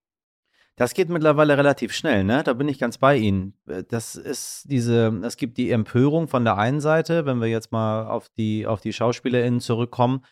Das 0.76 0.94
geht 0.94 1.10
mittlerweile 1.10 1.58
relativ 1.58 1.92
schnell, 1.92 2.24
ne? 2.24 2.42
Da 2.42 2.54
bin 2.54 2.66
ich 2.66 2.78
ganz 2.78 2.96
bei 2.96 3.16
Ihnen. 3.16 3.52
Das 3.90 4.16
ist 4.16 4.64
diese, 4.70 5.20
es 5.22 5.36
gibt 5.36 5.58
die 5.58 5.70
Empörung 5.70 6.28
von 6.28 6.44
der 6.44 6.56
einen 6.56 6.80
Seite, 6.80 7.26
wenn 7.26 7.42
wir 7.42 7.48
jetzt 7.48 7.72
mal 7.72 8.06
auf 8.06 8.30
die, 8.30 8.66
auf 8.66 8.80
die 8.80 8.94
SchauspielerInnen 8.94 9.60
zurückkommen. 9.60 10.24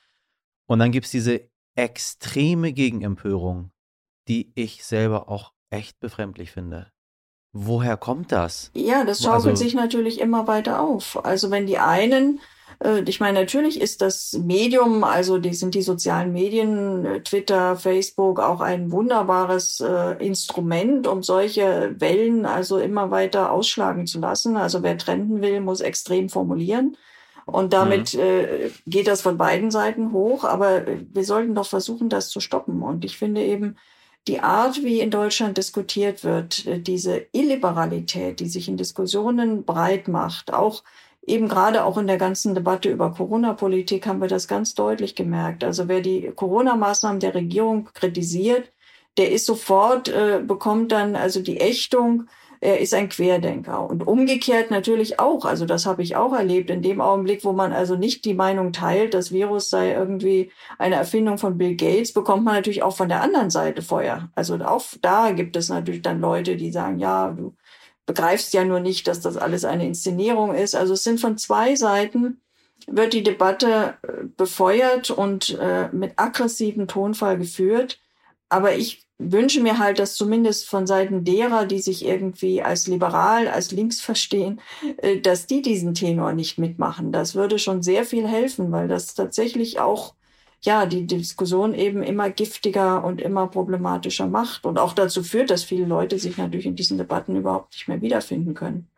Und 0.67 0.79
dann 0.79 0.91
gibt 0.91 1.05
es 1.05 1.13
diese 1.13 1.43
extreme 1.75 2.73
Gegenempörung, 2.73 3.71
die 4.29 4.51
ich 4.55 4.83
selber 4.83 5.29
auch 5.29 5.53
echt 5.69 6.01
befremdlich 6.01 6.53
finde. 6.53 6.91
Woher 7.53 7.99
kommt 7.99 8.33
das? 8.33 8.71
Ja, 8.73 9.05
das 9.05 9.23
schaukelt 9.23 9.49
also, 9.49 9.63
sich 9.63 9.75
natürlich 9.75 10.21
immer 10.21 10.47
weiter 10.47 10.81
auf. 10.81 11.23
Also 11.23 11.51
wenn 11.51 11.67
die 11.67 11.79
einen, 11.79 12.41
ich 13.05 13.21
meine, 13.21 13.41
natürlich 13.41 13.81
ist 13.81 14.03
das 14.03 14.33
Medium, 14.33 15.05
also 15.05 15.39
die 15.39 15.55
sind 15.55 15.75
die 15.75 15.83
sozialen 15.83 16.33
Medien, 16.33 17.05
äh, 17.05 17.21
Twitter, 17.23 17.77
Facebook 17.77 18.41
auch 18.41 18.61
ein 18.61 18.91
wunderbares 18.91 19.81
äh, 19.81 20.25
Instrument, 20.25 21.07
um 21.07 21.23
solche 21.23 21.95
Wellen 21.99 22.47
also 22.47 22.79
immer 22.79 23.11
weiter 23.11 23.53
ausschlagen 23.53 24.07
zu 24.07 24.19
lassen. 24.21 24.57
Also 24.57 24.83
wer 24.83 24.99
trenden 24.99 25.43
will, 25.43 25.61
muss 25.61 25.81
extrem 25.81 26.29
formulieren. 26.29 26.97
Und 27.45 27.73
damit 27.73 28.15
mhm. 28.15 28.21
äh, 28.21 28.71
geht 28.87 29.09
das 29.09 29.23
von 29.23 29.37
beiden 29.37 29.71
Seiten 29.71 30.13
hoch. 30.13 30.45
Aber 30.45 30.85
wir 30.87 31.25
sollten 31.25 31.55
doch 31.55 31.67
versuchen, 31.67 32.09
das 32.09 32.29
zu 32.29 32.41
stoppen. 32.41 32.83
Und 32.83 33.05
ich 33.05 33.17
finde 33.19 33.43
eben, 33.43 33.77
die 34.29 34.41
Art, 34.41 34.85
wie 34.85 35.01
in 35.01 35.11
Deutschland 35.11 35.59
diskutiert 35.59 36.23
wird, 36.23 36.67
äh, 36.67 36.81
diese 36.81 37.27
Illiberalität, 37.33 38.41
die 38.41 38.49
sich 38.49 38.69
in 38.69 38.77
Diskussionen 38.77 39.65
breit 39.65 40.09
macht, 40.09 40.53
auch 40.53 40.83
eben 41.27 41.49
gerade 41.49 41.85
auch 41.85 41.99
in 41.99 42.07
der 42.07 42.19
ganzen 42.19 42.55
Debatte 42.55 42.91
über 42.91 43.13
Corona-Politik 43.13 44.07
haben 44.07 44.21
wir 44.21 44.29
das 44.29 44.49
ganz 44.49 44.75
deutlich 44.75 45.15
gemerkt. 45.15 45.65
Also 45.65 45.89
wer 45.89 46.01
die 46.01 46.33
Corona-Maßnahmen 46.35 47.21
der 47.21 47.35
Regierung 47.35 47.89
kritisiert, 47.95 48.73
der 49.19 49.31
ist 49.31 49.47
sofort, 49.47 50.09
äh, 50.09 50.41
bekommt 50.45 50.93
dann 50.93 51.17
also 51.17 51.41
die 51.41 51.61
Ächtung, 51.61 52.29
er 52.63 52.79
ist 52.79 52.95
ein 52.95 53.09
Querdenker. 53.09 53.89
Und 53.89 54.07
umgekehrt 54.07 54.71
natürlich 54.71 55.19
auch. 55.19 55.45
Also 55.45 55.67
das 55.67 55.85
habe 55.85 56.03
ich 56.03 56.15
auch 56.15 56.33
erlebt. 56.33 56.71
In 56.71 56.81
dem 56.81 57.01
Augenblick, 57.01 57.45
wo 57.45 57.53
man 57.53 57.73
also 57.73 57.97
nicht 57.97 58.25
die 58.25 58.35
Meinung 58.35 58.73
teilt, 58.73 59.15
das 59.15 59.33
Virus 59.33 59.69
sei 59.69 59.93
irgendwie 59.93 60.53
eine 60.79 60.95
Erfindung 60.95 61.39
von 61.39 61.59
Bill 61.59 61.75
Gates, 61.75 62.13
bekommt 62.13 62.45
man 62.45 62.55
natürlich 62.55 62.85
auch 62.85 62.97
von 62.97 63.09
der 63.09 63.21
anderen 63.21 63.51
Seite 63.51 63.83
Feuer. 63.83 64.31
Also 64.37 64.55
auch 64.65 64.85
da 65.03 65.33
gibt 65.33 65.57
es 65.57 65.71
natürlich 65.71 66.03
dann 66.03 66.21
Leute, 66.21 66.57
die 66.57 66.71
sagen, 66.71 67.01
ja, 67.01 67.31
du 67.31 67.53
begreifst 68.07 68.53
ja 68.53 68.65
nur 68.65 68.81
nicht, 68.81 69.07
dass 69.07 69.21
das 69.21 69.37
alles 69.37 69.65
eine 69.65 69.87
Inszenierung 69.87 70.55
ist. 70.55 70.75
Also 70.75 70.95
es 70.95 71.05
sind 71.05 71.21
von 71.21 71.39
zwei 71.39 71.77
Seiten 71.77 72.41
wird 72.87 73.13
die 73.13 73.23
Debatte 73.23 73.95
äh, 74.03 74.25
befeuert 74.37 75.11
und 75.11 75.57
äh, 75.61 75.89
mit 75.93 76.15
aggressivem 76.17 76.89
Tonfall 76.89 77.39
geführt. 77.39 78.01
Aber 78.49 78.75
ich 78.75 79.07
wünsche 79.19 79.63
mir 79.63 79.79
halt, 79.79 79.99
dass 79.99 80.15
zumindest 80.15 80.69
von 80.69 80.87
Seiten 80.87 81.25
derer, 81.25 81.65
die 81.67 81.79
sich 81.79 82.05
irgendwie 82.05 82.63
als 82.63 82.87
liberal, 82.87 83.49
als 83.49 83.71
links 83.71 84.01
verstehen, 84.01 84.61
äh, 84.99 85.21
dass 85.21 85.47
die 85.47 85.63
diesen 85.63 85.95
Tenor 85.95 86.33
nicht 86.33 86.59
mitmachen. 86.59 87.13
Das 87.13 87.35
würde 87.35 87.59
schon 87.59 87.83
sehr 87.83 88.05
viel 88.05 88.27
helfen, 88.27 88.73
weil 88.73 88.89
das 88.89 89.15
tatsächlich 89.15 89.81
auch 89.81 90.15
ja, 90.65 90.87
die 90.87 91.07
Diskussion 91.07 91.75
eben 91.75 92.03
immer 92.03 92.31
giftiger 92.31 93.05
und 93.05 93.21
immer 93.21 93.49
problematischer 93.49 94.29
macht 94.29 94.65
und 94.65 94.79
auch 94.79 94.93
dazu 94.93 95.23
führt, 95.23 95.51
dass 95.51 95.65
viele 95.65 95.87
Leute 95.87 96.19
sich 96.19 96.37
natürlich 96.37 96.67
in 96.67 96.77
diesen 96.77 96.99
Debatten 96.99 97.37
überhaupt 97.37 97.75
nicht 97.75 97.89
mehr 97.89 98.01
wiederfinden 98.01 98.55
können. 98.55 98.89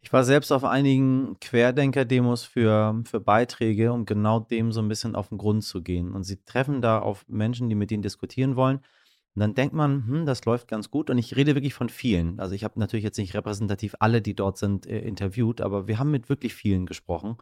Ich 0.00 0.12
war 0.12 0.22
selbst 0.22 0.52
auf 0.52 0.62
einigen 0.62 1.36
Querdenker-Demos 1.40 2.44
für, 2.44 3.02
für 3.04 3.18
Beiträge, 3.18 3.92
um 3.92 4.06
genau 4.06 4.38
dem 4.38 4.70
so 4.70 4.80
ein 4.80 4.86
bisschen 4.86 5.16
auf 5.16 5.30
den 5.30 5.38
Grund 5.38 5.64
zu 5.64 5.82
gehen. 5.82 6.12
Und 6.12 6.22
sie 6.22 6.38
treffen 6.44 6.80
da 6.80 7.00
auf 7.00 7.24
Menschen, 7.28 7.68
die 7.68 7.74
mit 7.74 7.90
ihnen 7.90 8.02
diskutieren 8.02 8.54
wollen. 8.54 8.76
Und 8.76 9.40
dann 9.40 9.54
denkt 9.54 9.74
man, 9.74 10.06
hm, 10.06 10.24
das 10.24 10.44
läuft 10.44 10.68
ganz 10.68 10.92
gut. 10.92 11.10
Und 11.10 11.18
ich 11.18 11.34
rede 11.34 11.56
wirklich 11.56 11.74
von 11.74 11.88
vielen. 11.88 12.38
Also 12.38 12.54
ich 12.54 12.62
habe 12.62 12.78
natürlich 12.78 13.02
jetzt 13.02 13.18
nicht 13.18 13.34
repräsentativ 13.34 13.96
alle, 13.98 14.22
die 14.22 14.34
dort 14.34 14.58
sind, 14.58 14.86
äh, 14.86 15.00
interviewt, 15.00 15.60
aber 15.60 15.88
wir 15.88 15.98
haben 15.98 16.12
mit 16.12 16.28
wirklich 16.28 16.54
vielen 16.54 16.86
gesprochen, 16.86 17.36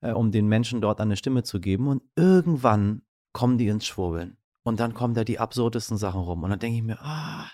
äh, 0.00 0.12
um 0.12 0.30
den 0.30 0.48
Menschen 0.48 0.80
dort 0.80 1.00
eine 1.00 1.16
Stimme 1.16 1.42
zu 1.42 1.60
geben. 1.60 1.88
Und 1.88 2.02
irgendwann 2.16 3.02
kommen 3.32 3.58
die 3.58 3.68
ins 3.68 3.86
Schwurbeln. 3.86 4.36
Und 4.62 4.80
dann 4.80 4.94
kommen 4.94 5.14
da 5.14 5.24
die 5.24 5.38
absurdesten 5.38 5.96
Sachen 5.96 6.20
rum. 6.20 6.42
Und 6.42 6.50
dann 6.50 6.58
denke 6.58 6.78
ich 6.78 6.84
mir, 6.84 7.00
ah, 7.00 7.50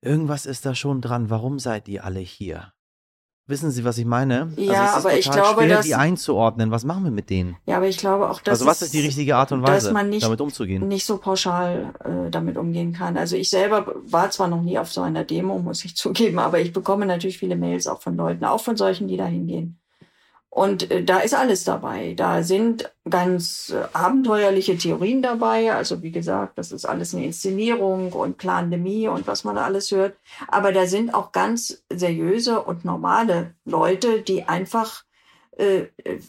irgendwas 0.00 0.46
ist 0.46 0.64
da 0.64 0.74
schon 0.74 1.00
dran. 1.00 1.30
Warum 1.30 1.58
seid 1.58 1.88
ihr 1.88 2.04
alle 2.04 2.20
hier? 2.20 2.72
Wissen 3.48 3.72
Sie, 3.72 3.84
was 3.84 3.98
ich 3.98 4.04
meine? 4.04 4.52
Ja, 4.56 4.94
also 4.94 5.08
aber 5.08 5.18
ich 5.18 5.28
glaube, 5.28 5.62
schwer, 5.62 5.76
dass 5.76 5.86
die 5.86 5.96
einzuordnen. 5.96 6.70
Was 6.70 6.84
machen 6.84 7.02
wir 7.02 7.10
mit 7.10 7.28
denen? 7.28 7.56
Ja, 7.66 7.76
aber 7.76 7.88
ich 7.88 7.98
glaube 7.98 8.30
auch, 8.30 8.40
dass 8.40 8.60
also 8.60 8.66
was 8.66 8.82
ist 8.82 8.94
die 8.94 9.00
richtige 9.00 9.34
Art 9.34 9.50
und 9.50 9.66
Weise, 9.66 9.92
nicht, 10.04 10.24
damit 10.24 10.40
umzugehen? 10.40 10.86
Nicht 10.86 11.04
so 11.04 11.18
pauschal 11.18 11.92
äh, 12.04 12.30
damit 12.30 12.56
umgehen 12.56 12.92
kann. 12.92 13.16
Also 13.16 13.34
ich 13.34 13.50
selber 13.50 13.94
war 14.04 14.30
zwar 14.30 14.46
noch 14.46 14.62
nie 14.62 14.78
auf 14.78 14.92
so 14.92 15.00
einer 15.02 15.24
Demo, 15.24 15.58
muss 15.58 15.84
ich 15.84 15.96
zugeben, 15.96 16.38
aber 16.38 16.60
ich 16.60 16.72
bekomme 16.72 17.04
natürlich 17.04 17.38
viele 17.38 17.56
Mails 17.56 17.88
auch 17.88 18.00
von 18.00 18.16
Leuten, 18.16 18.44
auch 18.44 18.60
von 18.60 18.76
solchen, 18.76 19.08
die 19.08 19.16
da 19.16 19.26
hingehen. 19.26 19.81
Und 20.54 20.90
äh, 20.90 21.02
da 21.02 21.20
ist 21.20 21.32
alles 21.32 21.64
dabei. 21.64 22.12
Da 22.12 22.42
sind 22.42 22.92
ganz 23.08 23.70
äh, 23.70 23.84
abenteuerliche 23.94 24.76
Theorien 24.76 25.22
dabei. 25.22 25.72
Also 25.72 26.02
wie 26.02 26.10
gesagt, 26.10 26.58
das 26.58 26.72
ist 26.72 26.84
alles 26.84 27.14
eine 27.14 27.24
Inszenierung 27.24 28.12
und 28.12 28.36
Plandemie 28.36 29.08
und 29.08 29.26
was 29.26 29.44
man 29.44 29.56
da 29.56 29.64
alles 29.64 29.90
hört. 29.92 30.14
Aber 30.48 30.72
da 30.72 30.84
sind 30.86 31.14
auch 31.14 31.32
ganz 31.32 31.82
seriöse 31.88 32.60
und 32.60 32.84
normale 32.84 33.54
Leute, 33.64 34.20
die 34.20 34.42
einfach 34.42 35.04
äh, 35.56 35.86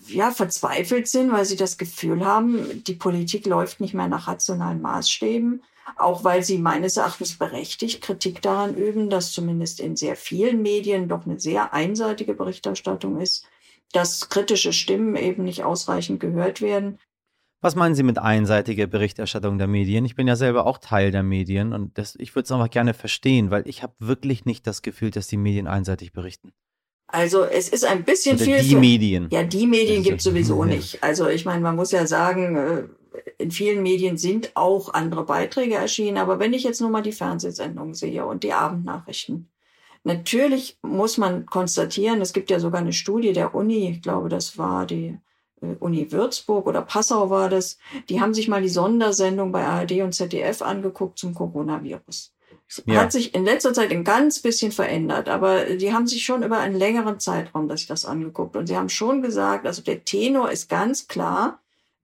ja 0.08 0.32
verzweifelt 0.32 1.10
sind, 1.10 1.34
weil 1.34 1.44
sie 1.44 1.58
das 1.58 1.78
Gefühl 1.78 2.24
haben, 2.26 2.82
die 2.86 2.96
Politik 2.96 3.46
läuft 3.46 3.82
nicht 3.82 3.94
mehr 3.94 4.08
nach 4.08 4.30
rationalen 4.30 4.82
Maßstäben. 4.82 5.64
Auch 5.98 6.24
weil 6.24 6.44
sie 6.44 6.60
meines 6.60 6.96
Erachtens 6.96 7.38
berechtigt 7.38 8.02
Kritik 8.02 8.42
daran 8.42 8.74
üben, 8.74 9.10
dass 9.10 9.34
zumindest 9.34 9.82
in 9.82 9.98
sehr 9.98 10.16
vielen 10.16 10.62
Medien 10.62 11.10
doch 11.10 11.26
eine 11.26 11.42
sehr 11.42 11.74
einseitige 11.74 12.36
Berichterstattung 12.36 13.20
ist 13.20 13.46
dass 13.94 14.30
kritische 14.30 14.74
Stimmen 14.74 15.16
eben 15.16 15.44
nicht 15.44 15.64
ausreichend 15.64 16.20
gehört 16.20 16.62
werden. 16.62 17.00
Was 17.62 17.76
meinen 17.76 17.96
Sie 17.96 18.04
mit 18.04 18.18
einseitiger 18.18 18.88
Berichterstattung 18.88 19.58
der 19.58 19.68
Medien? 19.68 20.04
Ich 20.04 20.16
bin 20.16 20.28
ja 20.28 20.36
selber 20.36 20.66
auch 20.66 20.80
Teil 20.80 21.12
der 21.12 21.24
Medien 21.24 21.72
und 21.72 21.98
das, 21.98 22.16
ich 22.20 22.36
würde 22.36 22.44
es 22.44 22.52
einfach 22.52 22.70
gerne 22.70 22.94
verstehen, 22.94 23.52
weil 23.52 23.66
ich 23.70 23.84
habe 23.84 23.94
wirklich 24.00 24.44
nicht 24.44 24.68
das 24.68 24.82
Gefühl, 24.82 25.12
dass 25.12 25.28
die 25.28 25.38
Medien 25.38 25.68
einseitig 25.68 26.12
berichten. 26.12 26.52
Also 27.08 27.44
es 27.44 27.70
ist 27.70 27.86
ein 27.86 28.04
bisschen 28.04 28.36
Oder 28.36 28.46
viel. 28.46 28.60
Die 28.60 28.70
für, 28.72 28.80
Medien. 28.80 29.28
Ja, 29.32 29.44
die 29.44 29.68
Medien 29.68 30.04
gibt 30.04 30.18
es 30.18 30.24
sowieso 30.24 30.66
nicht. 30.66 31.02
Also 31.04 31.30
ich 31.30 31.46
meine, 31.46 31.62
man 31.62 31.76
muss 31.76 31.92
ja 31.92 32.06
sagen, 32.06 32.56
äh, 32.58 32.84
in 33.38 33.52
vielen 33.52 33.84
Medien 33.84 34.18
sind 34.18 34.52
auch 34.56 34.94
andere 34.94 35.24
Beiträge 35.24 35.76
erschienen, 35.76 36.18
aber 36.18 36.40
wenn 36.40 36.54
ich 36.54 36.64
jetzt 36.64 36.82
nur 36.82 36.90
mal 36.90 37.04
die 37.04 37.12
Fernsehsendungen 37.12 37.94
sehe 37.94 38.26
und 38.26 38.44
die 38.44 38.52
Abendnachrichten, 38.52 39.53
Natürlich 40.04 40.78
muss 40.82 41.18
man 41.18 41.46
konstatieren, 41.46 42.22
es 42.22 42.34
gibt 42.34 42.50
ja 42.50 42.60
sogar 42.60 42.82
eine 42.82 42.94
Studie 42.94 43.32
der 43.32 43.56
Uni, 43.56 43.90
ich 43.90 44.02
glaube, 44.02 44.28
das 44.28 44.58
war 44.58 44.86
die 44.86 45.18
äh, 45.62 45.76
Uni 45.80 46.12
Würzburg 46.12 46.68
oder 46.68 46.82
Passau 46.82 47.30
war 47.30 47.50
das, 47.50 47.78
die 48.10 48.20
haben 48.20 48.34
sich 48.34 48.50
mal 48.50 48.62
die 48.62 48.70
Sondersendung 48.70 49.52
bei 49.52 49.66
ARD 49.66 50.02
und 50.02 50.14
ZDF 50.14 50.62
angeguckt 50.62 51.18
zum 51.18 51.34
Coronavirus. 51.34 52.34
Ja. 52.86 53.02
Hat 53.02 53.12
sich 53.12 53.34
in 53.34 53.46
letzter 53.46 53.74
Zeit 53.74 53.92
ein 53.92 54.04
ganz 54.04 54.40
bisschen 54.40 54.72
verändert, 54.72 55.30
aber 55.30 55.66
die 55.66 55.94
haben 55.94 56.08
sich 56.08 56.26
schon 56.26 56.44
über 56.44 56.60
einen 56.60 56.76
längeren 56.76 57.20
Zeitraum 57.20 57.68
dass 57.68 57.82
ich 57.82 57.88
das 57.88 58.06
angeguckt 58.06 58.56
und 58.56 58.68
sie 58.68 58.76
haben 58.76 58.90
schon 58.90 59.22
gesagt, 59.22 59.66
also 59.66 59.82
der 59.82 60.04
Tenor 60.04 60.52
ist 60.52 60.70
ganz 60.70 61.08
klar, 61.08 61.60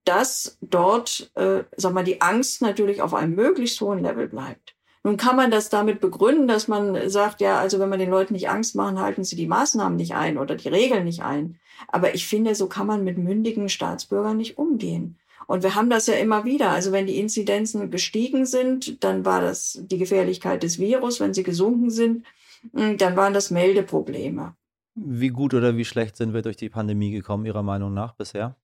dass 0.06 0.58
dort, 0.62 1.32
äh, 1.36 1.64
sag 1.76 1.94
mal, 1.94 2.04
die 2.04 2.22
Angst 2.22 2.62
natürlich 2.62 3.02
auf 3.02 3.14
einem 3.14 3.36
möglichst 3.36 3.82
hohen 3.82 4.00
Level 4.00 4.28
bleibt. 4.28 4.76
Nun 5.04 5.16
kann 5.16 5.38
man 5.38 5.50
das 5.50 5.70
damit 5.70 6.02
begründen, 6.02 6.48
dass 6.48 6.68
man 6.68 7.10
sagt, 7.10 7.40
ja, 7.40 7.58
also 7.60 7.80
wenn 7.80 7.90
man 7.90 8.00
den 8.00 8.10
Leuten 8.10 8.34
nicht 8.34 8.50
Angst 8.50 8.76
machen, 8.76 9.00
halten 9.00 9.24
sie 9.24 9.38
die 9.38 9.48
Maßnahmen 9.48 9.96
nicht 9.96 10.14
ein 10.14 10.38
oder 10.38 10.56
die 10.56 10.68
Regeln 10.68 11.06
nicht 11.06 11.24
ein. 11.24 11.58
Aber 11.88 12.14
ich 12.14 12.28
finde, 12.28 12.54
so 12.54 12.68
kann 12.68 12.88
man 12.88 13.06
mit 13.06 13.18
mündigen 13.18 13.70
Staatsbürgern 13.70 14.36
nicht 14.36 14.58
umgehen. 14.58 15.18
Und 15.48 15.64
wir 15.64 15.74
haben 15.74 15.90
das 15.90 16.08
ja 16.08 16.16
immer 16.16 16.46
wieder. 16.46 16.70
Also 16.70 16.92
wenn 16.92 17.08
die 17.08 17.18
Inzidenzen 17.18 17.90
gestiegen 17.90 18.46
sind, 18.46 19.04
dann 19.04 19.26
war 19.26 19.42
das 19.42 19.80
die 19.82 19.98
Gefährlichkeit 19.98 20.64
des 20.64 20.78
Virus. 20.80 21.20
Wenn 21.20 21.34
sie 21.34 21.44
gesunken 21.44 21.90
sind, 21.90 22.26
hm, 22.74 22.98
dann 22.98 23.16
waren 23.16 23.34
das 23.34 23.50
Meldeprobleme. 23.50 24.54
Wie 24.96 25.30
gut 25.30 25.54
oder 25.54 25.78
wie 25.78 25.86
schlecht 25.86 26.18
sind 26.18 26.34
wir 26.34 26.42
durch 26.42 26.58
die 26.58 26.70
Pandemie 26.70 27.12
gekommen, 27.12 27.46
Ihrer 27.46 27.64
Meinung 27.64 27.94
nach 27.94 28.14
bisher? 28.14 28.58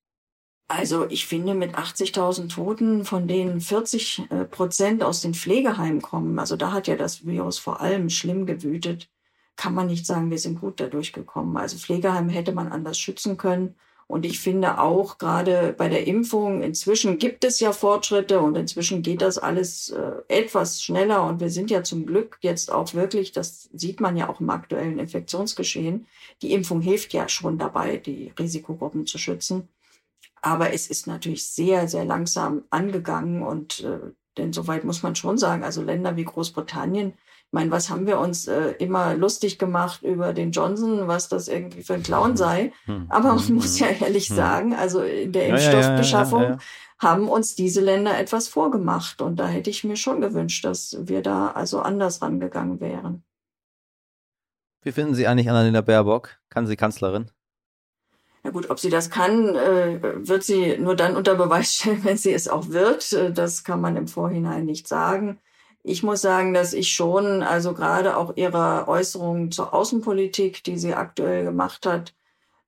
Also 0.68 1.06
ich 1.08 1.26
finde, 1.26 1.54
mit 1.54 1.76
80.000 1.76 2.48
Toten, 2.52 3.04
von 3.04 3.28
denen 3.28 3.60
40 3.60 4.30
äh, 4.30 4.44
Prozent 4.44 5.04
aus 5.04 5.20
den 5.20 5.32
Pflegeheimen 5.32 6.02
kommen, 6.02 6.38
also 6.40 6.56
da 6.56 6.72
hat 6.72 6.88
ja 6.88 6.96
das 6.96 7.24
Virus 7.24 7.58
vor 7.58 7.80
allem 7.80 8.10
schlimm 8.10 8.46
gewütet, 8.46 9.08
kann 9.54 9.74
man 9.74 9.86
nicht 9.86 10.06
sagen, 10.06 10.30
wir 10.30 10.38
sind 10.38 10.60
gut 10.60 10.80
dadurch 10.80 11.12
gekommen. 11.12 11.56
Also 11.56 11.78
Pflegeheime 11.78 12.32
hätte 12.32 12.52
man 12.52 12.72
anders 12.72 12.98
schützen 12.98 13.36
können. 13.36 13.76
Und 14.08 14.24
ich 14.24 14.38
finde 14.38 14.80
auch 14.80 15.18
gerade 15.18 15.74
bei 15.76 15.88
der 15.88 16.06
Impfung, 16.06 16.62
inzwischen 16.62 17.18
gibt 17.18 17.42
es 17.44 17.58
ja 17.58 17.72
Fortschritte 17.72 18.40
und 18.40 18.56
inzwischen 18.56 19.02
geht 19.02 19.20
das 19.20 19.36
alles 19.38 19.88
äh, 19.90 20.12
etwas 20.28 20.80
schneller. 20.82 21.24
Und 21.24 21.40
wir 21.40 21.50
sind 21.50 21.70
ja 21.70 21.82
zum 21.82 22.06
Glück 22.06 22.38
jetzt 22.40 22.70
auch 22.70 22.94
wirklich, 22.94 23.32
das 23.32 23.68
sieht 23.72 24.00
man 24.00 24.16
ja 24.16 24.28
auch 24.28 24.40
im 24.40 24.50
aktuellen 24.50 24.98
Infektionsgeschehen, 25.00 26.06
die 26.42 26.52
Impfung 26.52 26.80
hilft 26.80 27.14
ja 27.14 27.28
schon 27.28 27.58
dabei, 27.58 27.96
die 27.96 28.32
Risikogruppen 28.38 29.06
zu 29.06 29.18
schützen. 29.18 29.68
Aber 30.42 30.72
es 30.72 30.86
ist 30.86 31.06
natürlich 31.06 31.48
sehr, 31.48 31.88
sehr 31.88 32.04
langsam 32.04 32.64
angegangen 32.70 33.42
und 33.42 33.80
äh, 33.80 34.12
denn 34.36 34.52
soweit 34.52 34.84
muss 34.84 35.02
man 35.02 35.16
schon 35.16 35.38
sagen, 35.38 35.64
also 35.64 35.82
Länder 35.82 36.16
wie 36.16 36.24
Großbritannien, 36.24 37.14
ich 37.46 37.52
meine, 37.52 37.70
was 37.70 37.90
haben 37.90 38.06
wir 38.06 38.18
uns 38.18 38.48
äh, 38.48 38.72
immer 38.78 39.14
lustig 39.14 39.58
gemacht 39.58 40.02
über 40.02 40.32
den 40.32 40.50
Johnson, 40.50 41.06
was 41.06 41.28
das 41.28 41.46
irgendwie 41.46 41.82
für 41.82 41.94
ein 41.94 42.02
Clown 42.02 42.32
mhm. 42.32 42.36
sei. 42.36 42.72
Hm. 42.86 43.06
Aber 43.08 43.34
man 43.34 43.38
hm. 43.38 43.54
muss 43.54 43.78
ja 43.78 43.86
ehrlich 43.86 44.28
sagen, 44.28 44.74
also 44.74 45.00
in 45.00 45.32
der 45.32 45.48
Impfstoffbeschaffung 45.48 46.42
ja, 46.42 46.48
ja, 46.48 46.54
ja, 46.54 46.58
haben 46.98 47.28
uns 47.28 47.54
diese 47.54 47.80
Länder 47.80 48.18
etwas 48.18 48.48
vorgemacht. 48.48 49.22
Und 49.22 49.36
da 49.36 49.46
hätte 49.46 49.70
ich 49.70 49.84
mir 49.84 49.96
schon 49.96 50.20
gewünscht, 50.20 50.64
dass 50.64 50.96
wir 51.00 51.22
da 51.22 51.52
also 51.52 51.80
anders 51.80 52.20
rangegangen 52.20 52.80
wären. 52.80 53.22
Wie 54.82 54.92
finden 54.92 55.14
Sie 55.14 55.26
eigentlich 55.26 55.48
Annalena 55.48 55.80
Baerbock? 55.80 56.38
Kann 56.48 56.66
sie 56.66 56.76
Kanzlerin? 56.76 57.30
Na 58.46 58.52
gut, 58.52 58.70
ob 58.70 58.78
sie 58.78 58.90
das 58.90 59.10
kann, 59.10 59.56
äh, 59.56 59.98
wird 60.28 60.44
sie 60.44 60.78
nur 60.78 60.94
dann 60.94 61.16
unter 61.16 61.34
Beweis 61.34 61.74
stellen, 61.74 61.98
wenn 62.04 62.16
sie 62.16 62.32
es 62.32 62.46
auch 62.46 62.68
wird. 62.68 63.12
Äh, 63.12 63.32
das 63.32 63.64
kann 63.64 63.80
man 63.80 63.96
im 63.96 64.06
Vorhinein 64.06 64.66
nicht 64.66 64.86
sagen. 64.86 65.40
Ich 65.82 66.04
muss 66.04 66.20
sagen, 66.20 66.54
dass 66.54 66.72
ich 66.72 66.92
schon, 66.92 67.42
also 67.42 67.74
gerade 67.74 68.16
auch 68.16 68.36
ihre 68.36 68.86
Äußerungen 68.86 69.50
zur 69.50 69.74
Außenpolitik, 69.74 70.62
die 70.62 70.78
sie 70.78 70.94
aktuell 70.94 71.42
gemacht 71.44 71.86
hat, 71.86 72.14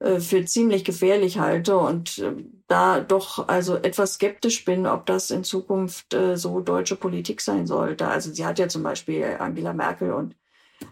äh, 0.01 0.19
für 0.19 0.45
ziemlich 0.45 0.85
gefährlich 0.85 1.39
halte 1.39 1.79
und 1.79 2.25
da 2.67 2.99
doch 2.99 3.47
also 3.47 3.77
etwas 3.77 4.15
skeptisch 4.15 4.65
bin, 4.65 4.85
ob 4.85 5.07
das 5.07 5.31
in 5.31 5.45
Zukunft 5.45 6.17
so 6.35 6.61
deutsche 6.61 6.97
Politik 6.97 7.41
sein 7.41 7.67
sollte. 7.69 8.09
Also 8.09 8.33
sie 8.33 8.45
hat 8.45 8.59
ja 8.59 8.69
zum 8.69 8.83
Beispiel 8.83 9.37
Angela 9.39 9.73
Merkel 9.73 10.13
und 10.13 10.35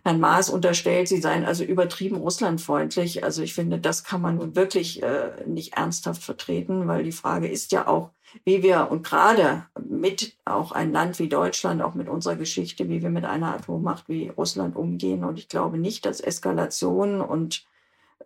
Herrn 0.04 0.20
Maas 0.20 0.50
unterstellt, 0.50 1.08
sie 1.08 1.20
seien 1.20 1.44
also 1.44 1.64
übertrieben 1.64 2.16
russlandfreundlich. 2.16 3.24
Also 3.24 3.42
ich 3.42 3.54
finde, 3.54 3.78
das 3.78 4.04
kann 4.04 4.20
man 4.20 4.36
nun 4.36 4.56
wirklich 4.56 5.02
äh, 5.02 5.30
nicht 5.46 5.74
ernsthaft 5.74 6.22
vertreten, 6.22 6.88
weil 6.88 7.04
die 7.04 7.12
Frage 7.12 7.48
ist 7.48 7.72
ja 7.72 7.86
auch, 7.86 8.10
wie 8.44 8.62
wir 8.62 8.88
und 8.90 9.04
gerade 9.04 9.66
mit 9.88 10.36
auch 10.44 10.72
ein 10.72 10.92
Land 10.92 11.18
wie 11.18 11.28
Deutschland, 11.28 11.82
auch 11.82 11.94
mit 11.94 12.08
unserer 12.08 12.36
Geschichte, 12.36 12.88
wie 12.88 13.02
wir 13.02 13.10
mit 13.10 13.24
einer 13.24 13.54
Atommacht 13.54 14.08
wie 14.08 14.28
Russland 14.28 14.76
umgehen. 14.76 15.24
Und 15.24 15.38
ich 15.38 15.48
glaube 15.48 15.78
nicht, 15.78 16.04
dass 16.04 16.20
Eskalation 16.20 17.20
und 17.20 17.64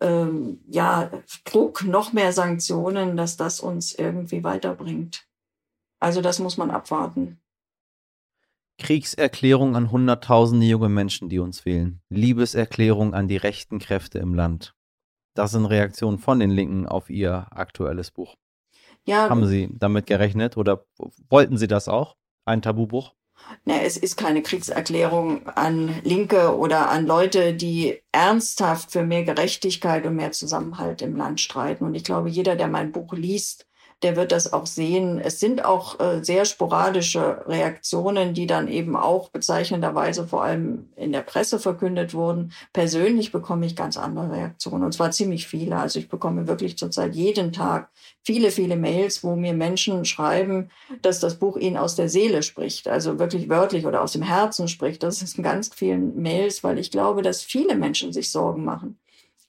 ähm, 0.00 0.60
ja 0.68 1.10
Druck, 1.44 1.84
noch 1.84 2.12
mehr 2.12 2.32
Sanktionen, 2.32 3.16
dass 3.16 3.36
das 3.36 3.60
uns 3.60 3.94
irgendwie 3.94 4.42
weiterbringt. 4.42 5.26
Also 5.98 6.22
das 6.22 6.38
muss 6.38 6.56
man 6.56 6.70
abwarten. 6.70 7.38
Kriegserklärung 8.80 9.76
an 9.76 9.92
Hunderttausende 9.92 10.66
junge 10.66 10.88
Menschen, 10.88 11.28
die 11.28 11.38
uns 11.38 11.64
wählen. 11.64 12.00
Liebeserklärung 12.08 13.14
an 13.14 13.28
die 13.28 13.36
rechten 13.36 13.78
Kräfte 13.78 14.18
im 14.18 14.34
Land. 14.34 14.74
Das 15.34 15.52
sind 15.52 15.66
Reaktionen 15.66 16.18
von 16.18 16.40
den 16.40 16.50
Linken 16.50 16.86
auf 16.86 17.08
ihr 17.10 17.46
aktuelles 17.50 18.10
Buch. 18.10 18.34
Ja, 19.04 19.28
Haben 19.28 19.46
Sie 19.46 19.68
damit 19.72 20.06
gerechnet 20.06 20.56
oder 20.56 20.84
wollten 21.28 21.56
Sie 21.56 21.68
das 21.68 21.88
auch? 21.88 22.16
Ein 22.44 22.62
Tabubruch? 22.62 23.14
Ne, 23.64 23.84
es 23.84 23.96
ist 23.96 24.16
keine 24.16 24.42
Kriegserklärung 24.42 25.46
an 25.48 25.94
Linke 26.02 26.56
oder 26.56 26.90
an 26.90 27.06
Leute, 27.06 27.54
die 27.54 28.00
ernsthaft 28.12 28.90
für 28.90 29.02
mehr 29.02 29.24
Gerechtigkeit 29.24 30.04
und 30.06 30.16
mehr 30.16 30.32
Zusammenhalt 30.32 31.02
im 31.02 31.16
Land 31.16 31.40
streiten. 31.40 31.84
Und 31.84 31.94
ich 31.94 32.04
glaube, 32.04 32.28
jeder, 32.28 32.56
der 32.56 32.68
mein 32.68 32.92
Buch 32.92 33.12
liest, 33.12 33.66
der 34.02 34.16
wird 34.16 34.32
das 34.32 34.52
auch 34.52 34.66
sehen. 34.66 35.20
Es 35.20 35.40
sind 35.40 35.64
auch 35.64 36.00
äh, 36.00 36.24
sehr 36.24 36.44
sporadische 36.44 37.44
Reaktionen, 37.46 38.32
die 38.32 38.46
dann 38.46 38.68
eben 38.68 38.96
auch 38.96 39.28
bezeichnenderweise 39.28 40.26
vor 40.26 40.42
allem 40.42 40.88
in 40.96 41.12
der 41.12 41.20
Presse 41.20 41.58
verkündet 41.58 42.14
wurden. 42.14 42.52
Persönlich 42.72 43.30
bekomme 43.30 43.66
ich 43.66 43.76
ganz 43.76 43.98
andere 43.98 44.32
Reaktionen 44.32 44.84
und 44.84 44.92
zwar 44.92 45.10
ziemlich 45.10 45.46
viele. 45.46 45.76
Also 45.76 45.98
ich 45.98 46.08
bekomme 46.08 46.48
wirklich 46.48 46.78
zurzeit 46.78 47.14
jeden 47.14 47.52
Tag 47.52 47.90
viele, 48.22 48.50
viele 48.50 48.76
Mails, 48.76 49.22
wo 49.22 49.36
mir 49.36 49.52
Menschen 49.52 50.04
schreiben, 50.04 50.70
dass 51.02 51.20
das 51.20 51.38
Buch 51.38 51.56
ihnen 51.56 51.76
aus 51.76 51.94
der 51.94 52.08
Seele 52.08 52.42
spricht, 52.42 52.88
also 52.88 53.18
wirklich 53.18 53.48
wörtlich 53.48 53.84
oder 53.86 54.02
aus 54.02 54.12
dem 54.12 54.22
Herzen 54.22 54.68
spricht. 54.68 55.02
Das 55.02 55.20
ist 55.20 55.36
in 55.36 55.44
ganz 55.44 55.70
vielen 55.74 56.20
Mails, 56.20 56.64
weil 56.64 56.78
ich 56.78 56.90
glaube, 56.90 57.20
dass 57.22 57.42
viele 57.42 57.76
Menschen 57.76 58.12
sich 58.12 58.30
Sorgen 58.30 58.64
machen 58.64 58.98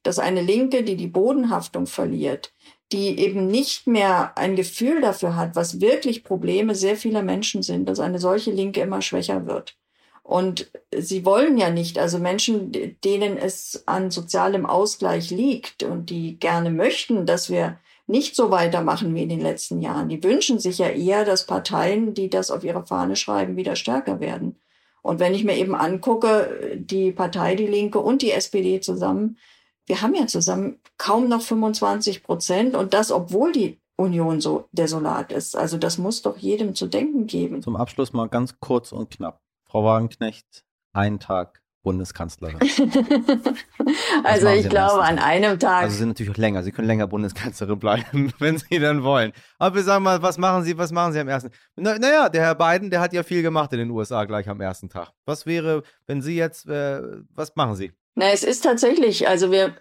dass 0.03 0.19
eine 0.19 0.41
Linke, 0.41 0.83
die 0.83 0.95
die 0.95 1.07
Bodenhaftung 1.07 1.85
verliert, 1.85 2.53
die 2.91 3.19
eben 3.19 3.47
nicht 3.47 3.87
mehr 3.87 4.37
ein 4.37 4.55
Gefühl 4.55 5.01
dafür 5.01 5.35
hat, 5.35 5.55
was 5.55 5.79
wirklich 5.79 6.23
Probleme 6.23 6.75
sehr 6.75 6.97
vieler 6.97 7.23
Menschen 7.23 7.63
sind, 7.63 7.87
dass 7.87 7.99
eine 7.99 8.19
solche 8.19 8.51
Linke 8.51 8.81
immer 8.81 9.01
schwächer 9.01 9.45
wird. 9.45 9.75
Und 10.23 10.71
sie 10.95 11.25
wollen 11.25 11.57
ja 11.57 11.69
nicht, 11.69 11.97
also 11.97 12.19
Menschen, 12.19 12.71
denen 13.03 13.37
es 13.37 13.83
an 13.87 14.11
sozialem 14.11 14.65
Ausgleich 14.65 15.31
liegt 15.31 15.83
und 15.83 16.09
die 16.09 16.39
gerne 16.39 16.69
möchten, 16.69 17.25
dass 17.25 17.49
wir 17.49 17.79
nicht 18.07 18.35
so 18.35 18.51
weitermachen 18.51 19.15
wie 19.15 19.23
in 19.23 19.29
den 19.29 19.41
letzten 19.41 19.81
Jahren. 19.81 20.09
Die 20.09 20.23
wünschen 20.23 20.59
sich 20.59 20.77
ja 20.77 20.87
eher, 20.87 21.25
dass 21.25 21.45
Parteien, 21.45 22.13
die 22.13 22.29
das 22.29 22.51
auf 22.51 22.63
ihre 22.63 22.85
Fahne 22.85 23.15
schreiben, 23.15 23.55
wieder 23.55 23.75
stärker 23.75 24.19
werden. 24.19 24.57
Und 25.01 25.19
wenn 25.19 25.33
ich 25.33 25.43
mir 25.43 25.57
eben 25.57 25.75
angucke, 25.75 26.77
die 26.77 27.11
Partei 27.11 27.55
Die 27.55 27.67
Linke 27.67 27.99
und 27.99 28.21
die 28.21 28.31
SPD 28.31 28.79
zusammen, 28.81 29.37
wir 29.91 30.01
haben 30.01 30.15
ja 30.15 30.25
zusammen 30.25 30.79
kaum 30.97 31.27
noch 31.27 31.41
25 31.41 32.23
Prozent 32.23 32.75
und 32.75 32.93
das, 32.93 33.11
obwohl 33.11 33.51
die 33.51 33.77
Union 33.97 34.39
so 34.39 34.69
desolat 34.71 35.33
ist. 35.33 35.57
Also 35.57 35.77
das 35.77 35.97
muss 35.97 36.21
doch 36.21 36.37
jedem 36.37 36.75
zu 36.75 36.87
denken 36.87 37.27
geben. 37.27 37.61
Zum 37.61 37.75
Abschluss 37.75 38.13
mal 38.13 38.29
ganz 38.29 38.57
kurz 38.61 38.93
und 38.93 39.09
knapp. 39.09 39.41
Frau 39.65 39.83
Wagenknecht, 39.83 40.63
ein 40.93 41.19
Tag 41.19 41.61
Bundeskanzlerin. 41.83 42.57
also 44.23 44.47
ich 44.47 44.69
glaube 44.69 45.03
an 45.03 45.19
einem 45.19 45.59
Tag. 45.59 45.83
Also 45.83 45.91
Sie 45.91 45.97
sind 45.97 46.07
natürlich 46.07 46.31
auch 46.31 46.37
länger. 46.37 46.63
Sie 46.63 46.71
können 46.71 46.87
länger 46.87 47.07
Bundeskanzlerin 47.07 47.77
bleiben, 47.77 48.31
wenn 48.39 48.59
Sie 48.59 48.79
dann 48.79 49.03
wollen. 49.03 49.33
Aber 49.59 49.75
wir 49.75 49.83
sagen 49.83 50.05
mal, 50.05 50.21
was 50.21 50.37
machen 50.37 50.63
Sie, 50.63 50.77
was 50.77 50.93
machen 50.93 51.11
Sie 51.11 51.19
am 51.19 51.27
ersten? 51.27 51.51
Na, 51.75 51.99
naja, 51.99 52.29
der 52.29 52.43
Herr 52.43 52.55
Biden, 52.55 52.91
der 52.91 53.01
hat 53.01 53.11
ja 53.11 53.23
viel 53.23 53.41
gemacht 53.41 53.73
in 53.73 53.79
den 53.79 53.89
USA 53.89 54.23
gleich 54.23 54.47
am 54.47 54.61
ersten 54.61 54.87
Tag. 54.87 55.11
Was 55.25 55.45
wäre, 55.45 55.83
wenn 56.07 56.21
Sie 56.21 56.37
jetzt, 56.37 56.65
äh, 56.69 57.01
was 57.33 57.57
machen 57.57 57.75
Sie? 57.75 57.91
Na, 58.15 58.31
es 58.31 58.43
ist 58.43 58.61
tatsächlich, 58.61 59.27
also 59.27 59.51
wir, 59.51 59.75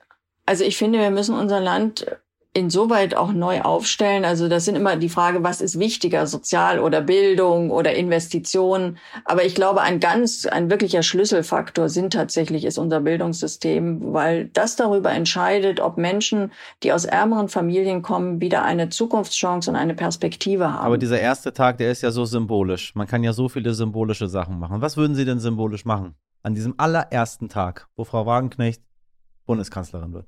also 0.47 0.65
ich 0.65 0.77
finde, 0.77 0.99
wir 0.99 1.11
müssen 1.11 1.35
unser 1.35 1.61
Land 1.61 2.07
insoweit 2.52 3.16
auch 3.16 3.33
neu 3.33 3.61
aufstellen. 3.61 4.25
Also 4.25 4.49
das 4.49 4.64
sind 4.64 4.75
immer 4.75 4.97
die 4.97 5.09
Frage, 5.09 5.45
was 5.45 5.61
ist 5.61 5.78
wichtiger, 5.78 6.26
Sozial- 6.26 6.80
oder 6.80 7.00
Bildung 7.00 7.71
oder 7.71 7.95
Investitionen. 7.95 8.99
Aber 9.25 9.45
ich 9.45 9.54
glaube, 9.54 9.83
ein 9.83 10.00
ganz, 10.00 10.47
ein 10.47 10.69
wirklicher 10.69 11.04
Schlüsselfaktor 11.04 11.88
sind 11.88 12.12
tatsächlich 12.12 12.64
ist 12.64 12.76
unser 12.76 13.00
Bildungssystem, 13.00 14.12
weil 14.12 14.47
das 14.47 14.75
darüber 14.75 15.12
entscheidet, 15.12 15.78
ob 15.78 15.97
Menschen, 15.97 16.50
die 16.83 16.92
aus 16.92 17.04
ärmeren 17.04 17.49
Familien 17.49 18.02
kommen, 18.02 18.40
wieder 18.40 18.64
eine 18.64 18.88
Zukunftschance 18.88 19.71
und 19.71 19.76
eine 19.76 19.95
Perspektive 19.95 20.73
haben. 20.73 20.87
Aber 20.87 20.99
dieser 20.99 21.21
erste 21.21 21.52
Tag, 21.52 21.78
der 21.78 21.92
ist 21.92 22.02
ja 22.02 22.11
so 22.11 22.25
symbolisch. 22.25 22.97
Man 22.97 23.07
kann 23.07 23.23
ja 23.23 23.33
so 23.33 23.49
viele 23.49 23.75
symbolische 23.75 24.26
Sachen 24.26 24.59
machen. 24.59 24.80
Was 24.80 24.97
würden 24.97 25.14
Sie 25.14 25.25
denn 25.25 25.38
symbolisch 25.38 25.85
machen? 25.85 26.14
An 26.42 26.54
diesem 26.54 26.75
allerersten 26.78 27.49
Tag, 27.49 27.87
wo 27.95 28.02
Frau 28.02 28.26
Wagenknecht 28.26 28.83
Bundeskanzlerin 29.47 30.12
wird. 30.12 30.26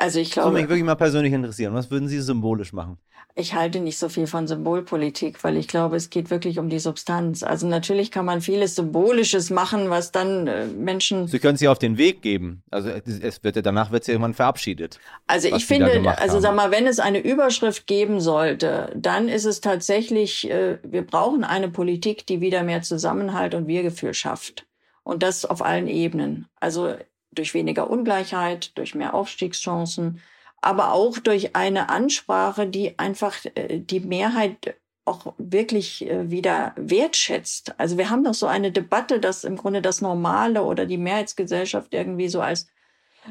Also 0.00 0.18
ich 0.18 0.30
glaube. 0.30 0.46
Das 0.46 0.52
würde 0.54 0.62
mich 0.62 0.70
wirklich 0.70 0.84
mal 0.84 0.94
persönlich 0.94 1.32
interessieren. 1.34 1.74
Was 1.74 1.90
würden 1.90 2.08
Sie 2.08 2.20
symbolisch 2.20 2.72
machen? 2.72 2.96
Ich 3.34 3.54
halte 3.54 3.80
nicht 3.80 3.98
so 3.98 4.08
viel 4.08 4.26
von 4.26 4.48
Symbolpolitik, 4.48 5.44
weil 5.44 5.58
ich 5.58 5.68
glaube, 5.68 5.96
es 5.96 6.08
geht 6.08 6.30
wirklich 6.30 6.58
um 6.58 6.70
die 6.70 6.78
Substanz. 6.78 7.42
Also 7.42 7.66
natürlich 7.66 8.10
kann 8.10 8.24
man 8.24 8.40
vieles 8.40 8.74
Symbolisches 8.74 9.50
machen, 9.50 9.90
was 9.90 10.10
dann 10.10 10.46
äh, 10.46 10.64
Menschen. 10.66 11.28
Sie 11.28 11.38
können 11.38 11.58
sie 11.58 11.68
auf 11.68 11.78
den 11.78 11.98
Weg 11.98 12.22
geben. 12.22 12.62
Also 12.70 12.88
es 12.88 13.44
wird 13.44 13.56
ja 13.56 13.62
danach 13.62 13.92
wird 13.92 14.04
sie 14.04 14.12
irgendwann 14.12 14.34
verabschiedet. 14.34 14.98
Also 15.26 15.54
ich 15.54 15.66
finde, 15.66 16.18
also 16.18 16.40
sag 16.40 16.56
mal, 16.56 16.70
wenn 16.70 16.86
es 16.86 16.98
eine 16.98 17.18
Überschrift 17.18 17.86
geben 17.86 18.20
sollte, 18.20 18.90
dann 18.96 19.28
ist 19.28 19.44
es 19.44 19.60
tatsächlich, 19.60 20.50
äh, 20.50 20.78
wir 20.82 21.02
brauchen 21.02 21.44
eine 21.44 21.68
Politik, 21.68 22.26
die 22.26 22.40
wieder 22.40 22.62
mehr 22.62 22.80
Zusammenhalt 22.80 23.54
und 23.54 23.66
Wir-Gefühl 23.66 24.14
schafft. 24.14 24.66
Und 25.02 25.22
das 25.22 25.44
auf 25.44 25.62
allen 25.62 25.88
Ebenen. 25.88 26.46
Also 26.58 26.94
durch 27.32 27.54
weniger 27.54 27.90
Ungleichheit, 27.90 28.76
durch 28.76 28.94
mehr 28.94 29.14
Aufstiegschancen, 29.14 30.20
aber 30.60 30.92
auch 30.92 31.18
durch 31.18 31.56
eine 31.56 31.88
Ansprache, 31.88 32.66
die 32.66 32.98
einfach 32.98 33.36
äh, 33.54 33.78
die 33.78 34.00
Mehrheit 34.00 34.76
auch 35.04 35.34
wirklich 35.38 36.06
äh, 36.08 36.30
wieder 36.30 36.74
wertschätzt. 36.76 37.78
Also 37.78 37.98
wir 37.98 38.10
haben 38.10 38.24
doch 38.24 38.34
so 38.34 38.46
eine 38.46 38.70
Debatte, 38.70 39.20
dass 39.20 39.44
im 39.44 39.56
Grunde 39.56 39.82
das 39.82 40.00
Normale 40.00 40.62
oder 40.62 40.86
die 40.86 40.98
Mehrheitsgesellschaft 40.98 41.94
irgendwie 41.94 42.28
so 42.28 42.40
als 42.40 42.68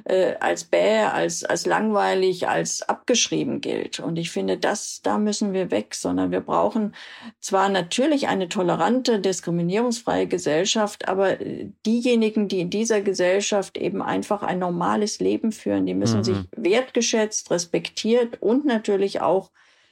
äh, 0.06 0.36
als 0.40 0.64
bäh, 0.64 1.00
als, 1.00 1.44
als 1.44 1.66
langweilig, 1.66 2.48
als 2.48 2.82
abgeschrieben 2.88 3.62
gilt. 3.62 4.00
Und 4.00 4.18
ich 4.18 4.32
finde, 4.32 4.58
das, 4.58 5.02
da 5.02 5.18
müssen 5.18 5.54
wir 5.54 5.72
weg, 5.72 5.96
sondern 5.96 6.32
wir 6.32 6.42
brauchen 6.42 6.96
zwar 7.40 7.70
natürlich 7.70 8.28
eine 8.28 8.50
tolerante, 8.50 9.20
diskriminierungsfreie 9.20 10.28
Gesellschaft, 10.28 11.08
aber 11.08 11.42
äh, 11.42 11.72
diejenigen, 11.86 12.48
die 12.48 12.60
in 12.60 12.70
dieser 12.70 13.02
Gesellschaft 13.02 13.78
eben 13.78 14.02
einfach 14.02 14.44
ein 14.44 14.60
normales 14.60 15.20
Leben 15.20 15.52
führen, 15.52 15.86
die 15.86 15.96
müssen 15.96 16.20
mhm. 16.20 16.24
sich 16.24 16.38
wertgeschätzt, 16.56 17.52
respektiert 17.52 18.42
und 18.42 18.66
natürlich 18.66 19.22
auch 19.22 19.52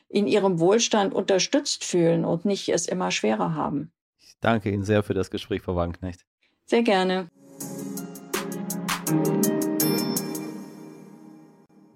in 0.09 0.27
ihrem 0.27 0.59
Wohlstand 0.59 1.13
unterstützt 1.13 1.83
fühlen 1.83 2.23
und 2.23 2.45
nicht 2.45 2.69
es 2.69 2.87
immer 2.87 3.11
schwerer 3.11 3.55
haben. 3.55 3.91
Ich 4.19 4.37
danke 4.39 4.69
Ihnen 4.69 4.83
sehr 4.83 5.03
für 5.03 5.13
das 5.13 5.29
Gespräch, 5.29 5.61
Frau 5.61 5.75
Wagenknecht. 5.75 6.25
Sehr 6.65 6.83
gerne. 6.83 7.29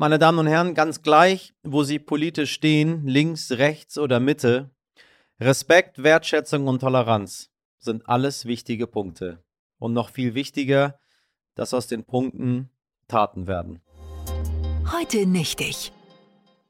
Meine 0.02 0.18
Damen 0.18 0.40
und 0.40 0.48
Herren, 0.48 0.74
ganz 0.74 1.04
gleich, 1.04 1.54
wo 1.62 1.84
Sie 1.84 2.00
politisch 2.00 2.54
stehen, 2.54 3.06
links, 3.06 3.52
rechts 3.52 4.00
oder 4.00 4.20
Mitte, 4.20 4.72
Respekt, 5.40 6.02
Wertschätzung 6.02 6.66
und 6.66 6.80
Toleranz 6.80 7.52
sind 7.78 8.10
alles 8.10 8.46
wichtige 8.46 8.88
Punkte. 8.88 9.44
Und 9.78 9.94
noch 9.94 10.10
viel 10.10 10.34
wichtiger, 10.34 10.98
dass 11.54 11.76
aus 11.76 11.86
den 11.86 12.04
Punkten 12.04 12.72
Taten 13.08 13.46
werden. 13.46 13.80
Heute 14.92 15.28
nicht 15.28 15.62
ich. 15.62 15.92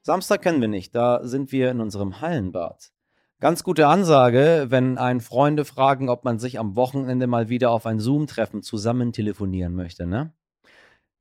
Samstag 0.02 0.42
kennen 0.42 0.60
wir 0.60 0.68
nicht, 0.68 0.94
da 0.94 1.26
sind 1.26 1.54
wir 1.54 1.72
in 1.72 1.80
unserem 1.80 2.20
Hallenbad. 2.20 2.92
Ganz 3.40 3.64
gute 3.64 3.88
Ansage, 3.88 4.66
wenn 4.68 4.98
ein 4.98 5.22
Freunde 5.22 5.64
fragen, 5.64 6.10
ob 6.10 6.26
man 6.26 6.38
sich 6.38 6.60
am 6.60 6.76
Wochenende 6.76 7.28
mal 7.28 7.48
wieder 7.48 7.72
auf 7.72 7.86
ein 7.86 8.02
Zoom-Treffen 8.02 8.62
zusammen 8.62 9.14
telefonieren 9.14 9.74
möchte, 9.74 10.06
ne? 10.06 10.34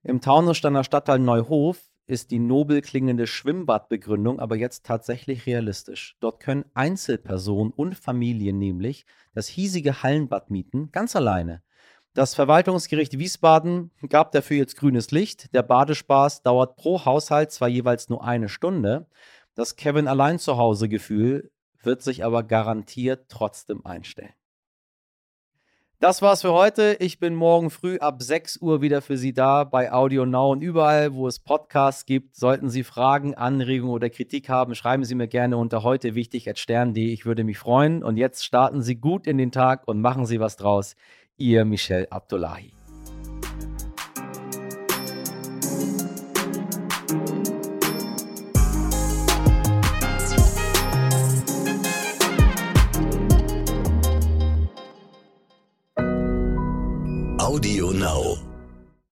Im 0.02 0.20
Taunussteiner 0.20 0.82
Stadtteil 0.82 1.20
Neuhof 1.20 1.89
ist 2.10 2.30
die 2.30 2.38
nobel 2.38 2.82
klingende 2.82 3.26
Schwimmbadbegründung 3.26 4.40
aber 4.40 4.56
jetzt 4.56 4.84
tatsächlich 4.84 5.46
realistisch. 5.46 6.16
Dort 6.20 6.40
können 6.40 6.64
Einzelpersonen 6.74 7.72
und 7.72 7.94
Familien 7.94 8.58
nämlich 8.58 9.06
das 9.32 9.46
hiesige 9.46 10.02
Hallenbad 10.02 10.50
mieten, 10.50 10.90
ganz 10.90 11.14
alleine. 11.14 11.62
Das 12.12 12.34
Verwaltungsgericht 12.34 13.18
Wiesbaden 13.18 13.92
gab 14.08 14.32
dafür 14.32 14.56
jetzt 14.56 14.76
grünes 14.76 15.12
Licht. 15.12 15.54
Der 15.54 15.62
Badespaß 15.62 16.42
dauert 16.42 16.76
pro 16.76 17.04
Haushalt 17.04 17.52
zwar 17.52 17.68
jeweils 17.68 18.08
nur 18.08 18.24
eine 18.24 18.48
Stunde. 18.48 19.06
Das 19.54 19.76
Kevin 19.76 20.08
allein 20.08 20.40
zu 20.40 20.56
Hause 20.56 20.88
Gefühl 20.88 21.52
wird 21.82 22.02
sich 22.02 22.24
aber 22.24 22.42
garantiert 22.42 23.26
trotzdem 23.28 23.86
einstellen. 23.86 24.32
Das 26.00 26.22
war's 26.22 26.40
für 26.40 26.54
heute. 26.54 26.96
Ich 26.98 27.18
bin 27.18 27.34
morgen 27.34 27.68
früh 27.68 27.98
ab 27.98 28.22
6 28.22 28.62
Uhr 28.62 28.80
wieder 28.80 29.02
für 29.02 29.18
Sie 29.18 29.34
da 29.34 29.64
bei 29.64 29.92
Audio 29.92 30.24
Now 30.24 30.50
und 30.50 30.62
überall, 30.62 31.12
wo 31.12 31.28
es 31.28 31.38
Podcasts 31.38 32.06
gibt. 32.06 32.36
Sollten 32.36 32.70
Sie 32.70 32.84
Fragen, 32.84 33.34
Anregungen 33.34 33.92
oder 33.92 34.08
Kritik 34.08 34.48
haben, 34.48 34.74
schreiben 34.74 35.04
Sie 35.04 35.14
mir 35.14 35.28
gerne 35.28 35.58
unter 35.58 35.82
heute 35.82 36.14
wichtig 36.14 36.50
stern.de. 36.54 37.12
Ich 37.12 37.26
würde 37.26 37.44
mich 37.44 37.58
freuen. 37.58 38.02
Und 38.02 38.16
jetzt 38.16 38.46
starten 38.46 38.80
Sie 38.80 38.96
gut 38.96 39.26
in 39.26 39.36
den 39.36 39.52
Tag 39.52 39.86
und 39.86 40.00
machen 40.00 40.24
Sie 40.24 40.40
was 40.40 40.56
draus. 40.56 40.96
Ihr 41.36 41.66
Michel 41.66 42.06
Abdullahi. 42.08 42.79
Audio 57.60 57.90
Now. 57.92 58.49